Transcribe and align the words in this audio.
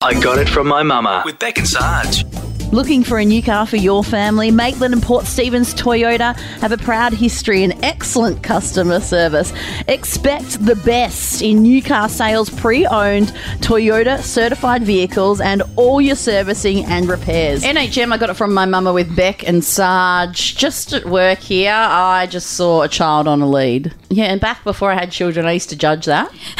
I 0.00 0.14
got 0.20 0.38
it 0.38 0.48
from 0.48 0.68
my 0.68 0.84
mama 0.84 1.22
with 1.24 1.40
Beck 1.40 1.58
and 1.58 1.66
Sarge. 1.66 2.24
Looking 2.70 3.02
for 3.02 3.18
a 3.18 3.24
new 3.24 3.42
car 3.42 3.66
for 3.66 3.76
your 3.76 4.04
family? 4.04 4.50
Maitland 4.50 4.92
and 4.92 5.02
Port 5.02 5.24
Stephens 5.24 5.72
Toyota 5.74 6.36
have 6.60 6.70
a 6.70 6.76
proud 6.76 7.14
history 7.14 7.64
and 7.64 7.72
excellent 7.82 8.42
customer 8.42 9.00
service. 9.00 9.54
Expect 9.88 10.64
the 10.64 10.76
best 10.76 11.40
in 11.40 11.62
new 11.62 11.82
car 11.82 12.10
sales, 12.10 12.50
pre 12.50 12.84
owned 12.86 13.28
Toyota 13.60 14.20
certified 14.20 14.82
vehicles, 14.84 15.40
and 15.40 15.62
all 15.76 15.98
your 15.98 16.14
servicing 16.14 16.84
and 16.84 17.08
repairs. 17.08 17.62
NHM, 17.64 18.12
I 18.12 18.18
got 18.18 18.28
it 18.28 18.34
from 18.34 18.52
my 18.52 18.66
mama 18.66 18.92
with 18.92 19.16
Beck 19.16 19.48
and 19.48 19.64
Sarge. 19.64 20.54
Just 20.54 20.92
at 20.92 21.06
work 21.06 21.38
here, 21.38 21.72
I 21.74 22.26
just 22.26 22.50
saw 22.50 22.82
a 22.82 22.88
child 22.88 23.26
on 23.26 23.40
a 23.40 23.48
lead. 23.48 23.94
Yeah, 24.10 24.26
and 24.26 24.42
back 24.42 24.62
before 24.62 24.92
I 24.92 24.94
had 24.94 25.10
children, 25.10 25.46
I 25.46 25.52
used 25.52 25.70
to 25.70 25.76
judge 25.76 26.04
that. 26.04 26.30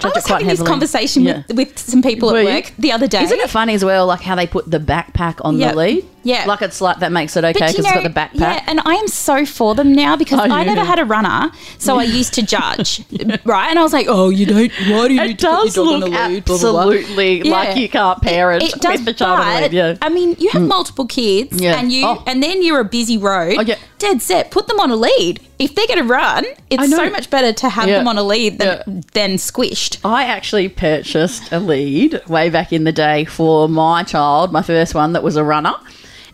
I 0.00 0.12
was 0.14 0.26
having 0.26 0.46
this 0.46 0.62
conversation 0.62 1.24
Yeah. 1.24 1.42
with, 1.48 1.56
with 1.56 1.78
some 1.78 2.02
people 2.02 2.30
Were 2.30 2.38
at 2.38 2.44
you? 2.44 2.48
work 2.54 2.72
the 2.78 2.92
other 2.92 3.08
day. 3.08 3.22
Isn't 3.24 3.40
it 3.40 3.50
funny 3.50 3.74
as 3.74 3.84
well, 3.84 4.06
like 4.06 4.20
how 4.20 4.34
they 4.36 4.46
put 4.46 4.70
the 4.70 4.78
backpack 5.18 5.40
on 5.44 5.58
Yep. 5.58 5.72
the 5.72 5.78
lead? 5.78 6.04
Yeah. 6.28 6.44
Like 6.46 6.60
it's 6.60 6.80
like 6.82 6.98
that 6.98 7.10
makes 7.10 7.36
it 7.36 7.44
okay 7.44 7.52
because 7.52 7.74
it's 7.78 7.90
got 7.90 8.02
the 8.02 8.10
backpack. 8.10 8.38
Yeah, 8.40 8.64
and 8.66 8.80
I 8.84 8.94
am 8.94 9.08
so 9.08 9.46
for 9.46 9.74
them 9.74 9.94
now 9.94 10.14
because 10.14 10.38
oh, 10.40 10.42
Are 10.42 10.58
I 10.58 10.64
never 10.64 10.84
had 10.84 10.98
a 10.98 11.04
runner, 11.06 11.50
so 11.78 11.98
I 11.98 12.02
used 12.04 12.34
to 12.34 12.42
judge, 12.42 13.02
right? 13.44 13.68
And 13.70 13.78
I 13.78 13.82
was 13.82 13.94
like, 13.94 14.06
oh, 14.08 14.28
you 14.28 14.44
don't. 14.44 14.70
Why 14.88 15.08
do 15.08 15.14
you 15.14 15.22
need 15.22 15.30
It 15.30 15.38
to 15.38 15.46
put 15.46 15.64
does 15.64 15.76
your 15.76 15.84
dog 15.86 15.94
look 15.94 15.94
on 15.94 16.00
the 16.00 16.28
lead? 16.28 16.44
Blah, 16.44 16.58
blah, 16.58 16.70
blah. 16.72 16.80
absolutely 16.92 17.42
like 17.44 17.68
Yeah. 17.68 17.74
you 17.76 17.88
can't 17.88 18.20
parent 18.22 18.62
It, 18.62 18.74
it 18.74 18.80
does, 18.82 18.98
with 18.98 19.06
the 19.06 19.14
child 19.14 19.40
on 19.40 19.46
the 19.46 19.52
but, 19.52 19.62
lead. 19.62 19.72
Yeah. 19.72 19.96
I 20.02 20.08
mean, 20.10 20.36
you 20.38 20.50
have 20.50 20.62
mm. 20.62 20.68
multiple 20.68 21.06
kids, 21.06 21.58
Yeah. 21.60 21.78
and 21.78 21.90
you, 21.90 22.04
Oh. 22.06 22.22
and 22.26 22.42
then 22.42 22.62
you're 22.62 22.80
a 22.80 22.84
busy 22.84 23.16
road. 23.16 23.56
Oh, 23.58 23.62
yeah. 23.62 23.76
Dead 23.98 24.20
set. 24.20 24.50
Put 24.50 24.68
them 24.68 24.78
on 24.80 24.90
a 24.90 24.96
lead. 24.96 25.40
If 25.58 25.74
they're 25.74 25.86
going 25.88 25.98
to 25.98 26.04
run, 26.04 26.44
it's 26.70 26.90
so 26.90 27.10
much 27.10 27.30
better 27.30 27.52
to 27.52 27.68
have 27.68 27.88
Yeah. 27.88 27.98
them 27.98 28.08
on 28.08 28.18
a 28.18 28.22
lead 28.22 28.58
than, 28.58 28.82
Yeah. 28.86 29.00
than 29.14 29.30
squished. 29.38 29.98
I 30.04 30.24
actually 30.24 30.68
purchased 30.68 31.50
a 31.52 31.58
lead 31.58 32.20
way 32.28 32.48
back 32.50 32.72
in 32.72 32.84
the 32.84 32.92
day 32.92 33.24
for 33.24 33.68
my 33.68 34.02
child, 34.04 34.52
my 34.52 34.62
first 34.62 34.94
one 34.94 35.14
that 35.14 35.22
was 35.22 35.36
a 35.36 35.42
runner. 35.42 35.74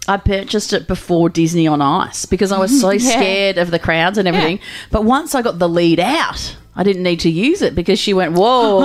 I 0.07 0.17
purchased 0.19 0.73
it 0.73 0.87
before 0.87 1.29
Disney 1.31 1.67
on 1.67 1.81
Ice 1.81 2.27
because 2.27 2.53
I 2.53 2.59
was 2.59 2.79
so 2.81 2.91
Yeah. 2.93 3.11
scared 3.11 3.59
of 3.59 3.71
the 3.71 3.79
crowds 3.79 4.19
and 4.19 4.29
everything. 4.29 4.61
But 4.91 5.05
once 5.05 5.35
I 5.35 5.43
got 5.43 5.59
the 5.59 5.69
lead 5.69 5.99
out, 6.01 6.57
I 6.77 6.83
didn't 6.83 7.03
need 7.05 7.21
to 7.21 7.31
use 7.31 7.63
it 7.63 7.75
because 7.75 7.99
she 7.99 8.13
went, 8.15 8.33
Whoa, 8.33 8.81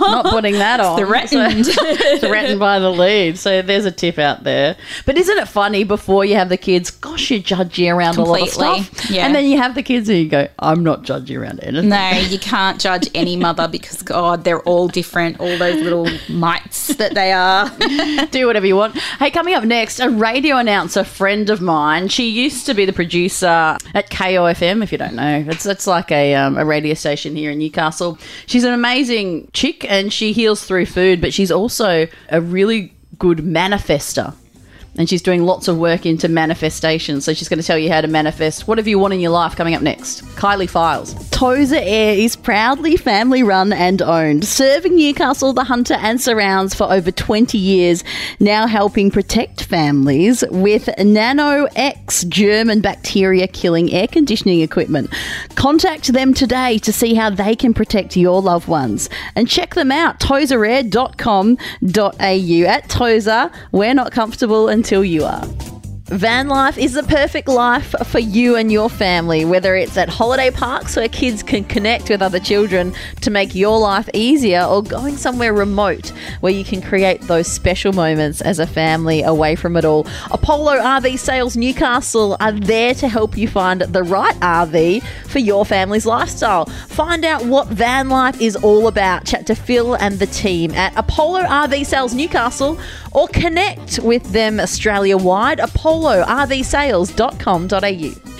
not 0.00 0.26
putting 0.26 0.54
that 0.54 0.80
on. 0.80 0.98
Threatened. 0.98 1.66
So- 1.66 1.96
threatened 2.18 2.60
by 2.60 2.78
the 2.78 2.90
lead. 2.90 3.38
So 3.38 3.62
there's 3.62 3.84
a 3.86 3.90
tip 3.90 4.18
out 4.18 4.44
there. 4.44 4.76
But 5.06 5.16
isn't 5.16 5.38
it 5.38 5.48
funny 5.48 5.84
before 5.84 6.24
you 6.24 6.34
have 6.34 6.48
the 6.48 6.56
kids, 6.56 6.90
gosh, 6.90 7.30
you're 7.30 7.40
judgy 7.40 7.92
around 7.94 8.16
a 8.18 8.22
lot 8.24 8.42
of 8.42 8.48
Completely. 8.50 8.82
stuff. 8.84 9.10
Yeah. 9.10 9.26
And 9.26 9.34
then 9.34 9.46
you 9.46 9.56
have 9.56 9.74
the 9.74 9.82
kids 9.82 10.08
and 10.08 10.18
you 10.18 10.28
go, 10.28 10.48
I'm 10.58 10.82
not 10.82 11.02
judgy 11.04 11.38
around 11.38 11.60
anything. 11.60 11.88
No, 11.88 12.10
you 12.10 12.38
can't 12.38 12.80
judge 12.80 13.08
any 13.14 13.36
mother 13.36 13.68
because 13.68 14.02
God, 14.02 14.44
they're 14.44 14.62
all 14.62 14.88
different. 14.88 15.40
All 15.40 15.56
those 15.56 15.80
little 15.82 16.08
mites 16.28 16.88
that 16.96 17.14
they 17.14 17.32
are. 17.32 17.70
do 18.30 18.46
whatever 18.46 18.66
you 18.66 18.76
want. 18.76 18.96
Hey, 19.18 19.30
coming 19.30 19.54
up 19.54 19.64
next, 19.64 20.00
a 20.00 20.10
radio 20.10 20.56
announcer 20.56 21.04
friend 21.04 21.48
of 21.50 21.60
mine. 21.60 22.08
She 22.08 22.28
used 22.28 22.66
to 22.66 22.74
be 22.74 22.84
the 22.84 22.92
producer 22.92 23.46
at 23.94 24.10
KOFM. 24.10 24.82
If 24.82 24.92
you 24.92 24.98
don't 24.98 25.14
know, 25.14 25.44
it's 25.48 25.64
it's 25.66 25.86
like 25.86 26.10
a 26.10 26.34
um, 26.34 26.56
a 26.58 26.64
radio 26.64 26.94
station 26.94 27.21
here 27.24 27.52
in 27.52 27.58
Newcastle. 27.58 28.18
She's 28.46 28.64
an 28.64 28.72
amazing 28.72 29.48
chick, 29.52 29.84
and 29.90 30.12
she 30.12 30.32
heals 30.32 30.64
through 30.64 30.86
food. 30.86 31.20
But 31.20 31.32
she's 31.32 31.50
also 31.50 32.08
a 32.28 32.40
really 32.40 32.92
good 33.18 33.38
manifester. 33.38 34.34
And 34.96 35.08
she's 35.08 35.22
doing 35.22 35.44
lots 35.44 35.68
of 35.68 35.78
work 35.78 36.04
into 36.04 36.28
manifestation. 36.28 37.20
So 37.20 37.32
she's 37.32 37.48
going 37.48 37.60
to 37.60 37.66
tell 37.66 37.78
you 37.78 37.90
how 37.90 38.02
to 38.02 38.08
manifest 38.08 38.68
whatever 38.68 38.90
you 38.90 38.98
want 38.98 39.14
in 39.14 39.20
your 39.20 39.30
life 39.30 39.56
coming 39.56 39.74
up 39.74 39.82
next. 39.82 40.22
Kylie 40.36 40.68
Files. 40.68 41.14
Tozer 41.30 41.80
Air 41.80 42.14
is 42.14 42.36
proudly 42.36 42.96
family 42.96 43.42
run 43.42 43.72
and 43.72 44.02
owned, 44.02 44.44
serving 44.44 44.94
Newcastle, 44.94 45.52
the 45.52 45.64
Hunter, 45.64 45.94
and 45.94 46.20
surrounds 46.20 46.74
for 46.74 46.92
over 46.92 47.10
20 47.10 47.58
years, 47.58 48.04
now 48.38 48.66
helping 48.66 49.10
protect 49.10 49.64
families 49.64 50.44
with 50.50 50.88
Nano 50.98 51.66
X 51.74 52.24
German 52.24 52.80
bacteria 52.80 53.48
killing 53.48 53.92
air 53.92 54.06
conditioning 54.06 54.60
equipment. 54.60 55.10
Contact 55.54 56.12
them 56.12 56.34
today 56.34 56.78
to 56.78 56.92
see 56.92 57.14
how 57.14 57.30
they 57.30 57.56
can 57.56 57.74
protect 57.74 58.16
your 58.16 58.40
loved 58.42 58.68
ones. 58.68 59.08
And 59.34 59.48
check 59.48 59.74
them 59.74 59.90
out, 59.90 60.20
tozerair.com.au. 60.20 62.72
At 62.72 62.88
Tozer, 62.88 63.50
we're 63.72 63.94
not 63.94 64.12
comfortable 64.12 64.68
until 64.82 65.04
you 65.04 65.22
are. 65.22 65.71
Van 66.12 66.46
life 66.46 66.76
is 66.76 66.92
the 66.92 67.02
perfect 67.04 67.48
life 67.48 67.94
for 68.04 68.18
you 68.18 68.54
and 68.54 68.70
your 68.70 68.90
family, 68.90 69.46
whether 69.46 69.74
it's 69.74 69.96
at 69.96 70.10
holiday 70.10 70.50
parks 70.50 70.94
where 70.94 71.08
kids 71.08 71.42
can 71.42 71.64
connect 71.64 72.10
with 72.10 72.20
other 72.20 72.38
children 72.38 72.92
to 73.22 73.30
make 73.30 73.54
your 73.54 73.78
life 73.78 74.10
easier, 74.12 74.62
or 74.62 74.82
going 74.82 75.16
somewhere 75.16 75.54
remote 75.54 76.12
where 76.40 76.52
you 76.52 76.64
can 76.64 76.82
create 76.82 77.22
those 77.22 77.50
special 77.50 77.94
moments 77.94 78.42
as 78.42 78.58
a 78.58 78.66
family 78.66 79.22
away 79.22 79.54
from 79.54 79.74
it 79.74 79.86
all. 79.86 80.06
Apollo 80.30 80.80
RV 80.80 81.18
Sales 81.18 81.56
Newcastle 81.56 82.36
are 82.40 82.52
there 82.52 82.92
to 82.92 83.08
help 83.08 83.38
you 83.38 83.48
find 83.48 83.80
the 83.80 84.02
right 84.02 84.36
RV 84.36 85.02
for 85.28 85.38
your 85.38 85.64
family's 85.64 86.04
lifestyle. 86.04 86.66
Find 86.88 87.24
out 87.24 87.46
what 87.46 87.68
van 87.68 88.10
life 88.10 88.38
is 88.38 88.54
all 88.56 88.86
about. 88.86 89.24
Chat 89.24 89.46
to 89.46 89.54
Phil 89.54 89.94
and 89.94 90.18
the 90.18 90.26
team 90.26 90.72
at 90.72 90.94
Apollo 90.94 91.44
RV 91.44 91.86
Sales 91.86 92.12
Newcastle 92.12 92.78
or 93.12 93.28
connect 93.28 93.98
with 94.00 94.22
them 94.32 94.60
Australia 94.60 95.16
wide. 95.16 95.58
ApolloRVSales.com.au. 96.02 97.78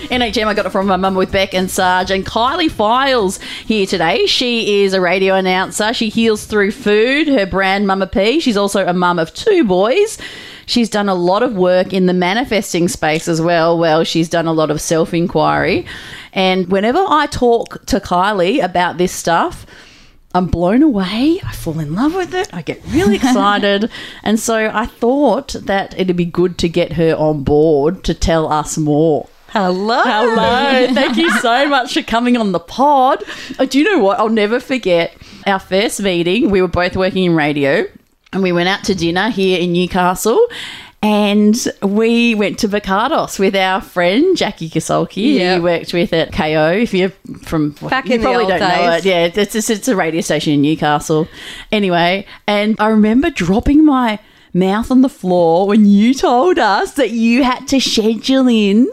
NHM, 0.09 0.47
I 0.47 0.53
got 0.53 0.65
it 0.65 0.71
from 0.71 0.87
my 0.87 0.97
mum 0.97 1.15
with 1.15 1.31
Beck 1.31 1.53
and 1.53 1.71
Sarge 1.71 2.11
and 2.11 2.25
Kylie 2.25 2.69
Files 2.69 3.39
here 3.65 3.85
today. 3.85 4.25
She 4.25 4.83
is 4.83 4.93
a 4.93 4.99
radio 4.99 5.35
announcer. 5.35 5.93
She 5.93 6.09
heals 6.09 6.45
through 6.45 6.71
food. 6.71 7.29
Her 7.29 7.45
brand 7.45 7.87
Mama 7.87 8.07
P. 8.07 8.41
She's 8.41 8.57
also 8.57 8.85
a 8.85 8.91
mum 8.91 9.17
of 9.17 9.33
two 9.33 9.63
boys. 9.63 10.17
She's 10.65 10.89
done 10.89 11.07
a 11.07 11.15
lot 11.15 11.41
of 11.41 11.55
work 11.55 11.93
in 11.93 12.05
the 12.05 12.13
manifesting 12.13 12.89
space 12.89 13.29
as 13.29 13.41
well. 13.41 13.77
Well, 13.77 14.03
she's 14.03 14.27
done 14.27 14.45
a 14.45 14.53
lot 14.53 14.69
of 14.69 14.81
self 14.81 15.13
inquiry. 15.13 15.85
And 16.33 16.67
whenever 16.69 16.99
I 16.99 17.27
talk 17.27 17.85
to 17.85 18.01
Kylie 18.01 18.61
about 18.61 18.97
this 18.97 19.13
stuff, 19.13 19.65
I'm 20.33 20.47
blown 20.47 20.81
away. 20.81 21.39
I 21.45 21.51
fall 21.53 21.79
in 21.79 21.93
love 21.93 22.15
with 22.15 22.33
it. 22.33 22.51
I 22.53 22.61
get 22.63 22.81
really 22.87 23.15
excited. 23.21 23.89
and 24.23 24.39
so 24.39 24.71
I 24.73 24.85
thought 24.87 25.49
that 25.49 25.93
it'd 25.99 26.15
be 26.17 26.25
good 26.25 26.57
to 26.59 26.69
get 26.69 26.93
her 26.93 27.13
on 27.15 27.43
board 27.43 28.03
to 28.05 28.13
tell 28.13 28.51
us 28.51 28.77
more. 28.77 29.27
Hello. 29.49 30.01
Hello. 30.03 30.87
Thank 30.93 31.17
you 31.17 31.29
so 31.39 31.69
much 31.69 31.93
for 31.93 32.01
coming 32.01 32.35
on 32.37 32.51
the 32.53 32.59
pod. 32.59 33.23
Oh, 33.59 33.65
do 33.67 33.77
you 33.77 33.83
know 33.85 33.99
what? 33.99 34.19
I'll 34.19 34.29
never 34.29 34.59
forget 34.59 35.15
our 35.45 35.59
first 35.59 36.01
meeting. 36.01 36.49
We 36.49 36.61
were 36.61 36.67
both 36.67 36.95
working 36.95 37.25
in 37.25 37.35
radio 37.35 37.85
and 38.31 38.41
we 38.41 38.51
went 38.51 38.67
out 38.67 38.83
to 38.85 38.95
dinner 38.95 39.29
here 39.29 39.59
in 39.59 39.73
Newcastle. 39.73 40.47
And 41.03 41.55
we 41.81 42.33
went 42.33 42.59
to 42.59 42.69
Bacardos 42.69 43.37
with 43.37 43.55
our 43.57 43.81
friend 43.81 44.37
Jackie 44.37 44.69
Kasolki, 44.69 45.35
Yeah. 45.35 45.57
who 45.57 45.63
worked 45.63 45.93
with 45.93 46.13
at 46.13 46.31
KO. 46.31 46.71
If 46.71 46.93
you're 46.93 47.11
from 47.43 47.71
Back 47.71 48.07
you 48.07 48.15
in 48.15 48.21
the 48.21 48.27
old 48.27 48.47
don't 48.47 48.59
know 48.61 48.67
days. 48.67 49.05
it. 49.05 49.09
Yeah, 49.09 49.41
it's 49.43 49.51
just, 49.53 49.69
it's 49.69 49.87
a 49.89 49.95
radio 49.97 50.21
station 50.21 50.53
in 50.53 50.61
Newcastle. 50.61 51.27
Anyway, 51.73 52.25
and 52.47 52.77
I 52.79 52.87
remember 52.87 53.29
dropping 53.29 53.83
my 53.85 54.17
mouth 54.53 54.91
on 54.91 55.01
the 55.01 55.09
floor 55.09 55.67
when 55.67 55.85
you 55.85 56.13
told 56.13 56.57
us 56.57 56.93
that 56.93 57.11
you 57.11 57.43
had 57.43 57.67
to 57.67 57.81
schedule 57.81 58.47
in 58.47 58.89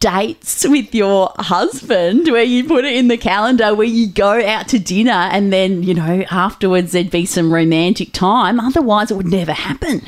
dates 0.00 0.66
with 0.66 0.94
your 0.94 1.30
husband 1.38 2.26
where 2.28 2.42
you 2.42 2.64
put 2.64 2.86
it 2.86 2.94
in 2.96 3.08
the 3.08 3.18
calendar 3.18 3.74
where 3.74 3.86
you 3.86 4.08
go 4.08 4.42
out 4.46 4.66
to 4.66 4.78
dinner 4.78 5.10
and 5.12 5.52
then 5.52 5.82
you 5.82 5.92
know 5.92 6.24
afterwards 6.30 6.92
there'd 6.92 7.10
be 7.10 7.26
some 7.26 7.52
romantic 7.52 8.10
time 8.14 8.58
otherwise 8.58 9.10
it 9.10 9.14
would 9.18 9.26
never 9.26 9.52
happen 9.52 10.00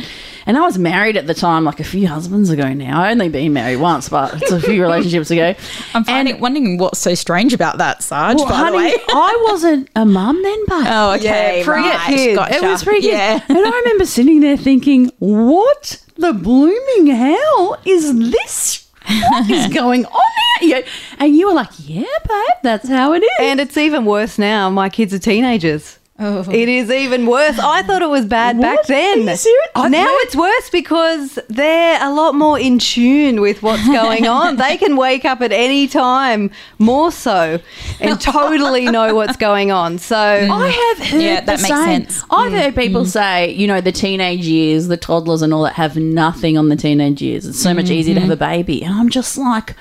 and 0.47 0.57
I 0.57 0.61
was 0.63 0.79
married 0.79 1.17
at 1.17 1.27
the 1.27 1.35
time, 1.35 1.65
like 1.65 1.81
a 1.81 1.85
few 1.85 2.09
husbands 2.09 2.51
ago 2.51 2.73
now. 2.73 3.03
I 3.03 3.11
only 3.11 3.29
been 3.29 3.53
married 3.53 3.77
once, 3.77 4.09
but 4.09 4.41
it's 4.41 4.51
a 4.53 4.61
few 4.61 4.81
relationships 4.89 5.31
ago. 5.31 5.55
I'm 5.95 6.05
finding, 6.05 6.41
wondering 6.41 6.79
what's 6.79 6.99
so 6.99 7.15
strange 7.15 7.53
about 7.53 7.79
that, 7.79 8.03
Sarge, 8.03 8.37
Well, 8.39 8.49
by 8.49 8.55
honey, 8.57 8.79
the 8.79 8.85
way. 8.85 8.97
I 9.09 9.47
wasn't 9.51 9.89
a 9.97 10.05
mum 10.05 10.43
then, 10.43 10.59
but 10.67 10.87
Oh, 10.89 11.13
okay. 11.15 11.59
Yeah, 11.61 11.65
pre- 11.65 11.75
right. 11.75 12.07
kids. 12.07 12.37
Gotcha. 12.37 12.55
it 12.57 12.63
was 12.63 12.85
pretty 12.85 13.03
good. 13.03 13.13
Yeah. 13.13 13.41
And 13.49 13.59
I 13.59 13.71
remember 13.71 14.05
sitting 14.07 14.41
there 14.41 14.57
thinking, 14.57 15.11
what 15.19 16.03
the 16.17 16.33
blooming 16.33 17.07
hell 17.07 17.79
is 17.85 18.31
this? 18.31 18.89
What 19.07 19.51
is 19.51 19.67
going 19.75 20.05
on 20.07 20.23
here? 20.61 20.85
And 21.19 21.37
you 21.37 21.49
were 21.49 21.55
like, 21.55 21.71
yeah, 21.79 22.03
babe, 22.29 22.59
that's 22.63 22.89
how 22.89 23.13
it 23.15 23.23
is. 23.23 23.31
And 23.41 23.59
it's 23.61 23.77
even 23.77 24.05
worse 24.05 24.39
now. 24.39 24.71
My 24.71 24.89
kids 24.89 25.13
are 25.13 25.19
teenagers. 25.19 25.99
Oh. 26.25 26.49
It 26.49 26.69
is 26.69 26.89
even 26.89 27.27
worse. 27.27 27.59
I 27.59 27.83
thought 27.83 28.01
it 28.01 28.09
was 28.09 28.25
bad 28.27 28.61
back 28.61 28.87
then. 28.87 29.29
Are 29.29 29.33
you 29.33 29.37
serious? 29.37 29.71
Now 29.75 30.07
it's 30.21 30.37
worse 30.37 30.71
because 30.71 31.37
they're 31.49 31.99
a 32.01 32.13
lot 32.13 32.37
more 32.37 32.61
in 32.61 32.79
tune 32.79 33.41
with 33.41 33.61
what's 33.61 33.85
going 33.89 34.27
on. 34.29 34.55
they 34.55 34.77
can 34.77 34.97
wake 34.97 35.25
up 35.25 35.41
at 35.41 35.51
any 35.51 35.89
time, 35.89 36.53
more 36.79 37.11
so, 37.11 37.59
and 38.01 38.21
totally 38.21 38.85
know 38.89 39.17
what's 39.17 39.37
going 39.37 39.73
on. 39.73 39.99
So 39.99 40.17
I 40.17 40.69
have 40.97 41.09
heard 41.09 41.21
Yeah, 41.21 41.41
that 41.41 41.47
the 41.47 41.63
makes 41.63 41.69
same. 41.69 42.05
sense. 42.07 42.25
I've 42.31 42.53
mm. 42.53 42.61
heard 42.61 42.77
people 42.77 43.03
mm. 43.03 43.09
say, 43.09 43.51
you 43.51 43.67
know, 43.67 43.81
the 43.81 43.91
teenage 43.91 44.47
years, 44.47 44.87
the 44.87 44.97
toddlers 44.97 45.43
and 45.43 45.53
all 45.53 45.65
that 45.65 45.75
have 45.75 45.97
nothing 45.97 46.57
on 46.57 46.69
the 46.69 46.77
teenage 46.77 47.21
years. 47.21 47.47
It's 47.47 47.61
so 47.61 47.75
much 47.75 47.87
mm-hmm. 47.87 47.95
easier 47.95 48.15
to 48.15 48.21
have 48.21 48.31
a 48.31 48.37
baby. 48.37 48.85
And 48.85 48.95
I'm 48.95 49.09
just 49.09 49.37
like, 49.37 49.75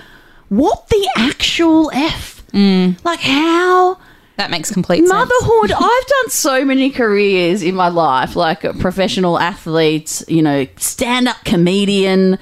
what 0.50 0.88
the 0.90 1.08
actual 1.18 1.92
F? 1.94 2.44
Mm. 2.52 3.04
Like, 3.06 3.20
how 3.20 4.00
That 4.42 4.50
makes 4.50 4.72
complete 4.72 5.08
sense. 5.08 5.10
Motherhood, 5.12 5.72
I've 5.80 6.08
done 6.08 6.30
so 6.30 6.66
many 6.66 6.90
careers 6.90 7.62
in 7.62 7.76
my 7.76 7.90
life, 7.90 8.36
like 8.36 8.62
professional 8.80 9.38
athletes, 9.38 10.26
you 10.28 10.42
know, 10.42 10.66
stand 10.78 11.28
up 11.28 11.38
comedian, 11.46 12.40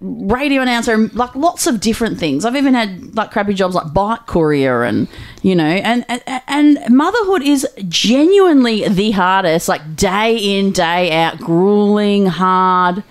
radio 0.00 0.62
announcer, 0.62 0.96
like 1.08 1.34
lots 1.34 1.66
of 1.66 1.80
different 1.80 2.20
things. 2.20 2.44
I've 2.44 2.54
even 2.54 2.74
had 2.74 3.16
like 3.16 3.32
crappy 3.32 3.54
jobs 3.54 3.74
like 3.74 3.92
bike 3.92 4.26
courier 4.28 4.84
and, 4.84 5.08
you 5.42 5.56
know, 5.56 5.64
and, 5.64 6.04
and, 6.08 6.42
and 6.46 6.94
motherhood 6.96 7.42
is 7.42 7.66
genuinely 7.88 8.86
the 8.86 9.10
hardest, 9.10 9.68
like 9.68 9.96
day 9.96 10.36
in, 10.36 10.70
day 10.70 11.10
out, 11.10 11.38
grueling, 11.38 12.26
hard. 12.26 13.02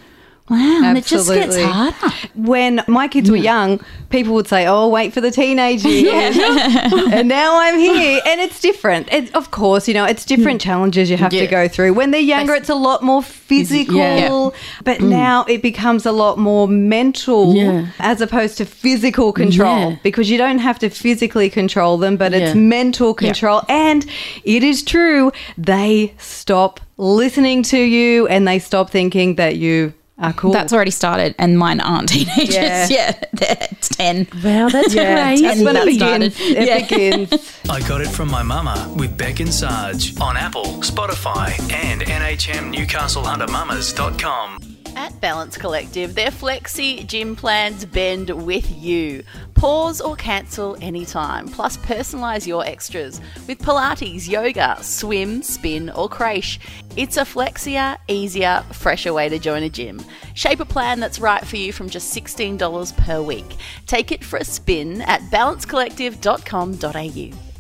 Wow, 0.48 0.82
and 0.84 0.96
it 0.96 1.06
just 1.06 1.28
gets 1.28 1.56
Absolutely. 1.56 1.72
harder. 1.72 2.16
When 2.36 2.84
my 2.88 3.08
kids 3.08 3.32
were 3.32 3.36
young, 3.38 3.80
people 4.12 4.36
would 4.36 4.48
say, 4.48 4.68
"Oh, 4.68 4.88
wait 4.90 5.12
for 5.12 5.20
the 5.20 5.32
teenage 5.32 5.84
years," 5.86 6.38
and 6.40 7.28
now 7.28 7.60
I'm 7.60 7.80
here, 7.80 8.22
and 8.28 8.40
it's 8.40 8.62
different. 8.62 9.12
It, 9.12 9.34
of 9.36 9.50
course, 9.50 9.88
you 9.88 9.96
know, 9.96 10.06
it's 10.06 10.24
different 10.24 10.62
hmm. 10.62 10.68
challenges 10.68 11.10
you 11.10 11.18
have 11.18 11.34
Yeah. 11.34 11.42
to 11.42 11.48
go 11.48 11.68
through. 11.68 11.94
When 11.96 12.12
they're 12.12 12.22
younger, 12.22 12.54
it's 12.54 12.70
a 12.70 12.76
lot 12.76 13.02
more 13.02 13.24
physical, 13.24 13.96
Yeah. 13.96 14.50
but 14.84 15.00
hmm. 15.00 15.10
now 15.10 15.46
it 15.46 15.64
becomes 15.64 16.06
a 16.06 16.12
lot 16.12 16.38
more 16.38 16.68
mental 16.68 17.56
Yeah. 17.56 17.88
as 17.98 18.22
opposed 18.22 18.58
to 18.60 18.66
physical 18.66 19.34
control 19.34 19.90
Yeah. 19.92 19.96
because 20.04 20.30
you 20.30 20.38
don't 20.38 20.60
have 20.60 20.78
to 20.80 20.90
physically 20.92 21.50
control 21.50 21.98
them, 21.98 22.18
but 22.18 22.36
it's 22.36 22.54
Yeah. 22.54 22.62
mental 22.62 23.16
control. 23.16 23.64
And 23.68 24.06
it 24.44 24.64
is 24.64 24.84
true, 24.84 25.32
they 25.58 26.14
stop 26.20 26.80
listening 26.98 27.64
to 27.64 27.80
you 27.80 28.28
and 28.28 28.48
they 28.48 28.60
stop 28.60 28.92
thinking 28.92 29.36
that 29.36 29.56
you 29.56 29.94
are 30.18 30.34
cool. 30.34 30.52
That's 30.52 30.74
already 30.74 30.92
started, 30.92 31.36
and 31.38 31.58
mine 31.60 31.80
aren't 31.82 32.10
teenagers. 32.16 32.56
Yeah. 32.56 32.88
Yeah, 32.90 33.14
they're 33.34 33.68
10. 33.82 34.28
Wow, 34.44 34.70
that's 34.70 34.94
crazy. 34.94 35.44
That's 35.44 35.62
when 35.62 35.76
it 35.76 35.80
that 35.80 35.86
begins. 35.86 36.36
started. 36.36 36.58
It 36.58 36.68
Yeah. 36.68 36.80
begins. 36.88 37.34
I 37.70 37.80
got 37.88 38.02
it 38.02 38.08
from 38.10 38.30
my 38.32 38.42
mama 38.44 38.92
with 38.98 39.16
Beck 39.18 39.40
and 39.40 39.52
Sarge 39.54 40.20
on 40.22 40.36
Apple, 40.38 40.66
Spotify, 40.82 41.58
and 41.74 42.02
NHMNewcastleHunterMamas.com. 42.02 44.75
At 44.96 45.20
Balance 45.20 45.58
Collective, 45.58 46.16
their 46.16 46.32
flexi 46.32 47.06
gym 47.06 47.36
plans 47.36 47.84
bend 47.84 48.30
with 48.30 48.82
you. 48.82 49.24
Pause 49.54 50.00
or 50.02 50.16
cancel 50.16 50.78
anytime, 50.82 51.50
plus 51.50 51.76
personalise 51.78 52.48
your 52.48 52.66
extras 52.66 53.20
with 53.48 53.60
Pilates, 53.60 54.30
yoga, 54.30 54.78
swim, 54.82 55.44
spin, 55.44 55.90
or 55.90 56.08
creche. 56.08 56.60
It's 56.96 57.18
a 57.18 57.22
flexier, 57.22 57.98
easier, 58.08 58.64
fresher 58.72 59.14
way 59.14 59.28
to 59.28 59.38
join 59.38 59.64
a 59.64 59.70
gym. 59.70 60.02
Shape 60.34 60.62
a 60.62 60.66
plan 60.66 61.02
that's 61.02 61.20
right 61.20 61.46
for 61.46 61.58
you 61.58 61.74
from 61.74 61.90
just 61.90 62.16
$16 62.16 62.96
per 62.98 63.22
week. 63.22 63.58
Take 63.88 64.14
it 64.14 64.24
for 64.24 64.38
a 64.38 64.46
spin 64.46 65.02
at 65.02 65.20
balancecollective.com.au. 65.24 67.55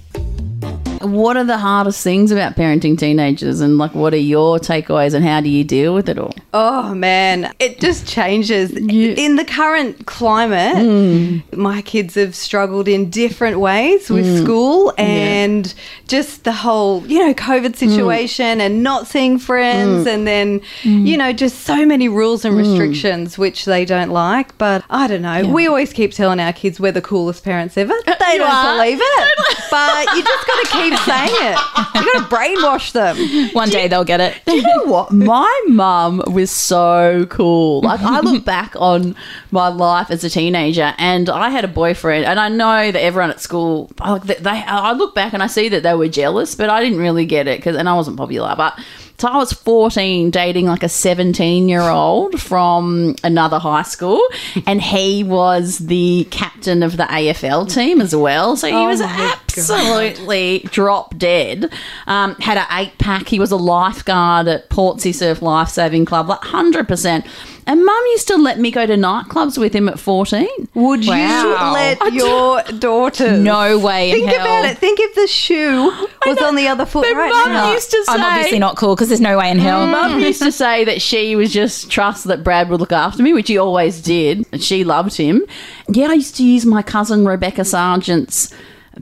What 1.05 1.37
are 1.37 1.43
the 1.43 1.57
hardest 1.57 2.03
things 2.03 2.31
about 2.31 2.55
parenting 2.55 2.97
teenagers, 2.97 3.61
and 3.61 3.77
like, 3.77 3.93
what 3.93 4.13
are 4.13 4.17
your 4.17 4.59
takeaways, 4.59 5.13
and 5.13 5.23
how 5.23 5.41
do 5.41 5.49
you 5.49 5.63
deal 5.63 5.93
with 5.93 6.09
it 6.09 6.17
all? 6.17 6.33
Oh 6.53 6.93
man, 6.93 7.53
it 7.59 7.79
just 7.79 8.07
changes. 8.07 8.71
In 8.71 9.35
the 9.35 9.45
current 9.45 10.05
climate, 10.05 10.75
mm. 10.77 11.55
my 11.55 11.81
kids 11.81 12.15
have 12.15 12.35
struggled 12.35 12.87
in 12.87 13.09
different 13.09 13.59
ways 13.59 14.09
with 14.09 14.25
mm. 14.25 14.43
school 14.43 14.93
and 14.97 15.73
just 16.07 16.43
the 16.43 16.51
whole, 16.51 17.05
you 17.07 17.19
know, 17.19 17.33
COVID 17.33 17.71
mm. 17.71 17.75
situation 17.75 18.61
and 18.61 18.83
not 18.83 19.07
seeing 19.07 19.37
friends 19.37 20.07
and 20.07 20.27
then, 20.27 20.61
you 20.83 21.17
know, 21.17 21.33
just 21.33 21.61
so 21.61 21.85
many 21.85 22.07
rules 22.07 22.45
and 22.45 22.55
restrictions 22.55 23.37
which 23.37 23.65
they 23.65 23.85
don't 23.85 24.09
like. 24.09 24.57
But 24.57 24.83
I 24.89 25.07
don't 25.07 25.21
know. 25.21 25.47
We 25.47 25.67
always 25.67 25.93
keep 25.93 26.11
telling 26.13 26.39
our 26.39 26.53
kids 26.53 26.79
we're 26.79 26.91
the 26.91 27.01
coolest 27.01 27.43
parents 27.43 27.77
ever. 27.77 27.93
They 28.25 28.33
You 28.33 28.39
don't 28.39 28.51
are. 28.51 28.77
believe 28.77 28.97
it. 28.99 29.39
but 29.71 30.15
you 30.15 30.23
just 30.23 30.47
got 30.47 30.65
to 30.65 30.71
keep 30.71 30.94
saying 30.97 31.29
it. 31.31 31.57
You 31.95 32.13
got 32.13 32.29
to 32.29 32.35
brainwash 32.35 32.91
them. 32.91 33.49
One 33.53 33.69
day 33.69 33.87
they'll 33.87 34.03
get 34.03 34.21
it. 34.21 34.41
Do 34.45 34.55
you 34.55 34.61
know 34.61 34.83
what? 34.85 35.11
My 35.11 35.61
mum 35.67 36.21
was 36.27 36.51
so 36.51 37.25
cool. 37.29 37.81
Like 37.81 38.01
I 38.01 38.19
look 38.19 38.45
back 38.55 38.75
on 38.77 39.15
my 39.51 39.67
life 39.67 40.11
as 40.11 40.23
a 40.23 40.29
teenager, 40.29 40.93
and 40.97 41.29
I 41.29 41.49
had 41.49 41.63
a 41.63 41.69
boyfriend, 41.69 42.25
and 42.25 42.39
I 42.39 42.49
know 42.49 42.91
that 42.91 43.01
everyone 43.01 43.29
at 43.29 43.39
school, 43.41 43.91
like 43.99 44.23
they 44.23 44.49
I 44.51 44.91
look 44.93 45.15
back 45.15 45.33
and 45.33 45.41
I 45.41 45.47
see 45.47 45.69
that 45.69 45.83
they 45.83 45.93
were 45.93 46.07
jealous, 46.07 46.55
but 46.55 46.69
I 46.69 46.83
didn't 46.83 46.99
really 46.99 47.25
get 47.25 47.47
it 47.47 47.59
because, 47.59 47.75
and 47.75 47.89
I 47.89 47.93
wasn't 47.93 48.17
popular, 48.17 48.53
but. 48.55 48.79
So 49.17 49.29
I 49.29 49.37
was 49.37 49.53
14 49.53 50.29
dating 50.29 50.65
like 50.65 50.83
a 50.83 50.89
17 50.89 51.69
year 51.69 51.81
old 51.81 52.41
from 52.41 53.15
another 53.23 53.59
high 53.59 53.83
school 53.83 54.21
and 54.67 54.81
he 54.81 55.23
was 55.23 55.77
the 55.79 56.27
captain 56.31 56.83
of 56.83 56.97
the 56.97 57.03
AFL 57.03 57.73
team 57.73 58.01
as 58.01 58.13
well. 58.15 58.57
So 58.57 58.67
he 58.67 58.73
was 58.73 58.99
absolutely 59.01 60.59
drop 60.71 61.17
dead. 61.17 61.71
Um, 62.07 62.35
had 62.35 62.57
an 62.57 62.65
eight 62.71 62.97
pack. 62.97 63.27
He 63.29 63.39
was 63.39 63.51
a 63.51 63.55
lifeguard 63.57 64.47
at 64.47 64.69
Portsea 64.69 65.13
Surf 65.13 65.41
Life 65.41 65.69
Saving 65.69 66.05
Club, 66.05 66.27
like 66.27 66.41
100%. 66.41 67.25
And 67.67 67.83
mum 67.83 68.03
used 68.11 68.27
to 68.27 68.35
let 68.37 68.59
me 68.59 68.69
go 68.69 68.85
to 68.85 68.93
nightclubs 68.93 69.57
with 69.57 69.73
him 69.73 69.89
at 69.89 69.97
14. 69.99 70.47
Would 70.75 71.03
you 71.03 71.11
Wow. 71.11 71.71
let 71.73 72.13
your 72.13 72.61
daughter? 72.77 73.37
No 73.37 73.79
way 73.79 74.11
in 74.11 74.17
Think 74.17 74.29
hell. 74.29 74.41
about 74.45 74.65
it. 74.71 74.77
Think 74.77 74.99
if 74.99 75.15
the 75.15 75.25
shoe 75.25 75.85
was 76.27 76.37
on 76.37 76.55
the 76.55 76.67
other 76.67 76.85
foot 76.85 77.07
But 77.09 77.15
right 77.17 77.29
mum 77.29 77.53
now. 77.53 77.73
used 77.73 77.89
to 77.89 78.03
say, 78.05 78.13
I'm 78.13 78.21
obviously 78.21 78.59
not 78.59 78.75
cool 78.77 78.93
because 78.95 79.07
there's 79.07 79.19
no 79.19 79.39
way 79.39 79.49
in 79.49 79.57
hell. 79.57 79.87
Mm. 79.87 79.91
Mum 79.91 80.19
used 80.19 80.43
to 80.43 80.51
say 80.51 80.85
that 80.85 81.01
she 81.01 81.35
was 81.35 81.51
just 81.51 81.89
trust 81.89 82.25
that 82.25 82.43
Brad 82.43 82.69
would 82.69 82.79
look 82.79 82.91
after 82.91 83.23
me, 83.23 83.33
which 83.33 83.47
he 83.47 83.57
always 83.57 83.99
did. 83.99 84.45
And 84.51 84.61
she 84.63 84.83
loved 84.83 85.15
him. 85.17 85.43
Yeah, 85.89 86.09
I 86.09 86.13
used 86.13 86.35
to 86.37 86.43
use 86.45 86.67
my 86.67 86.83
cousin 86.83 87.25
Rebecca 87.25 87.65
Sargent's 87.65 88.53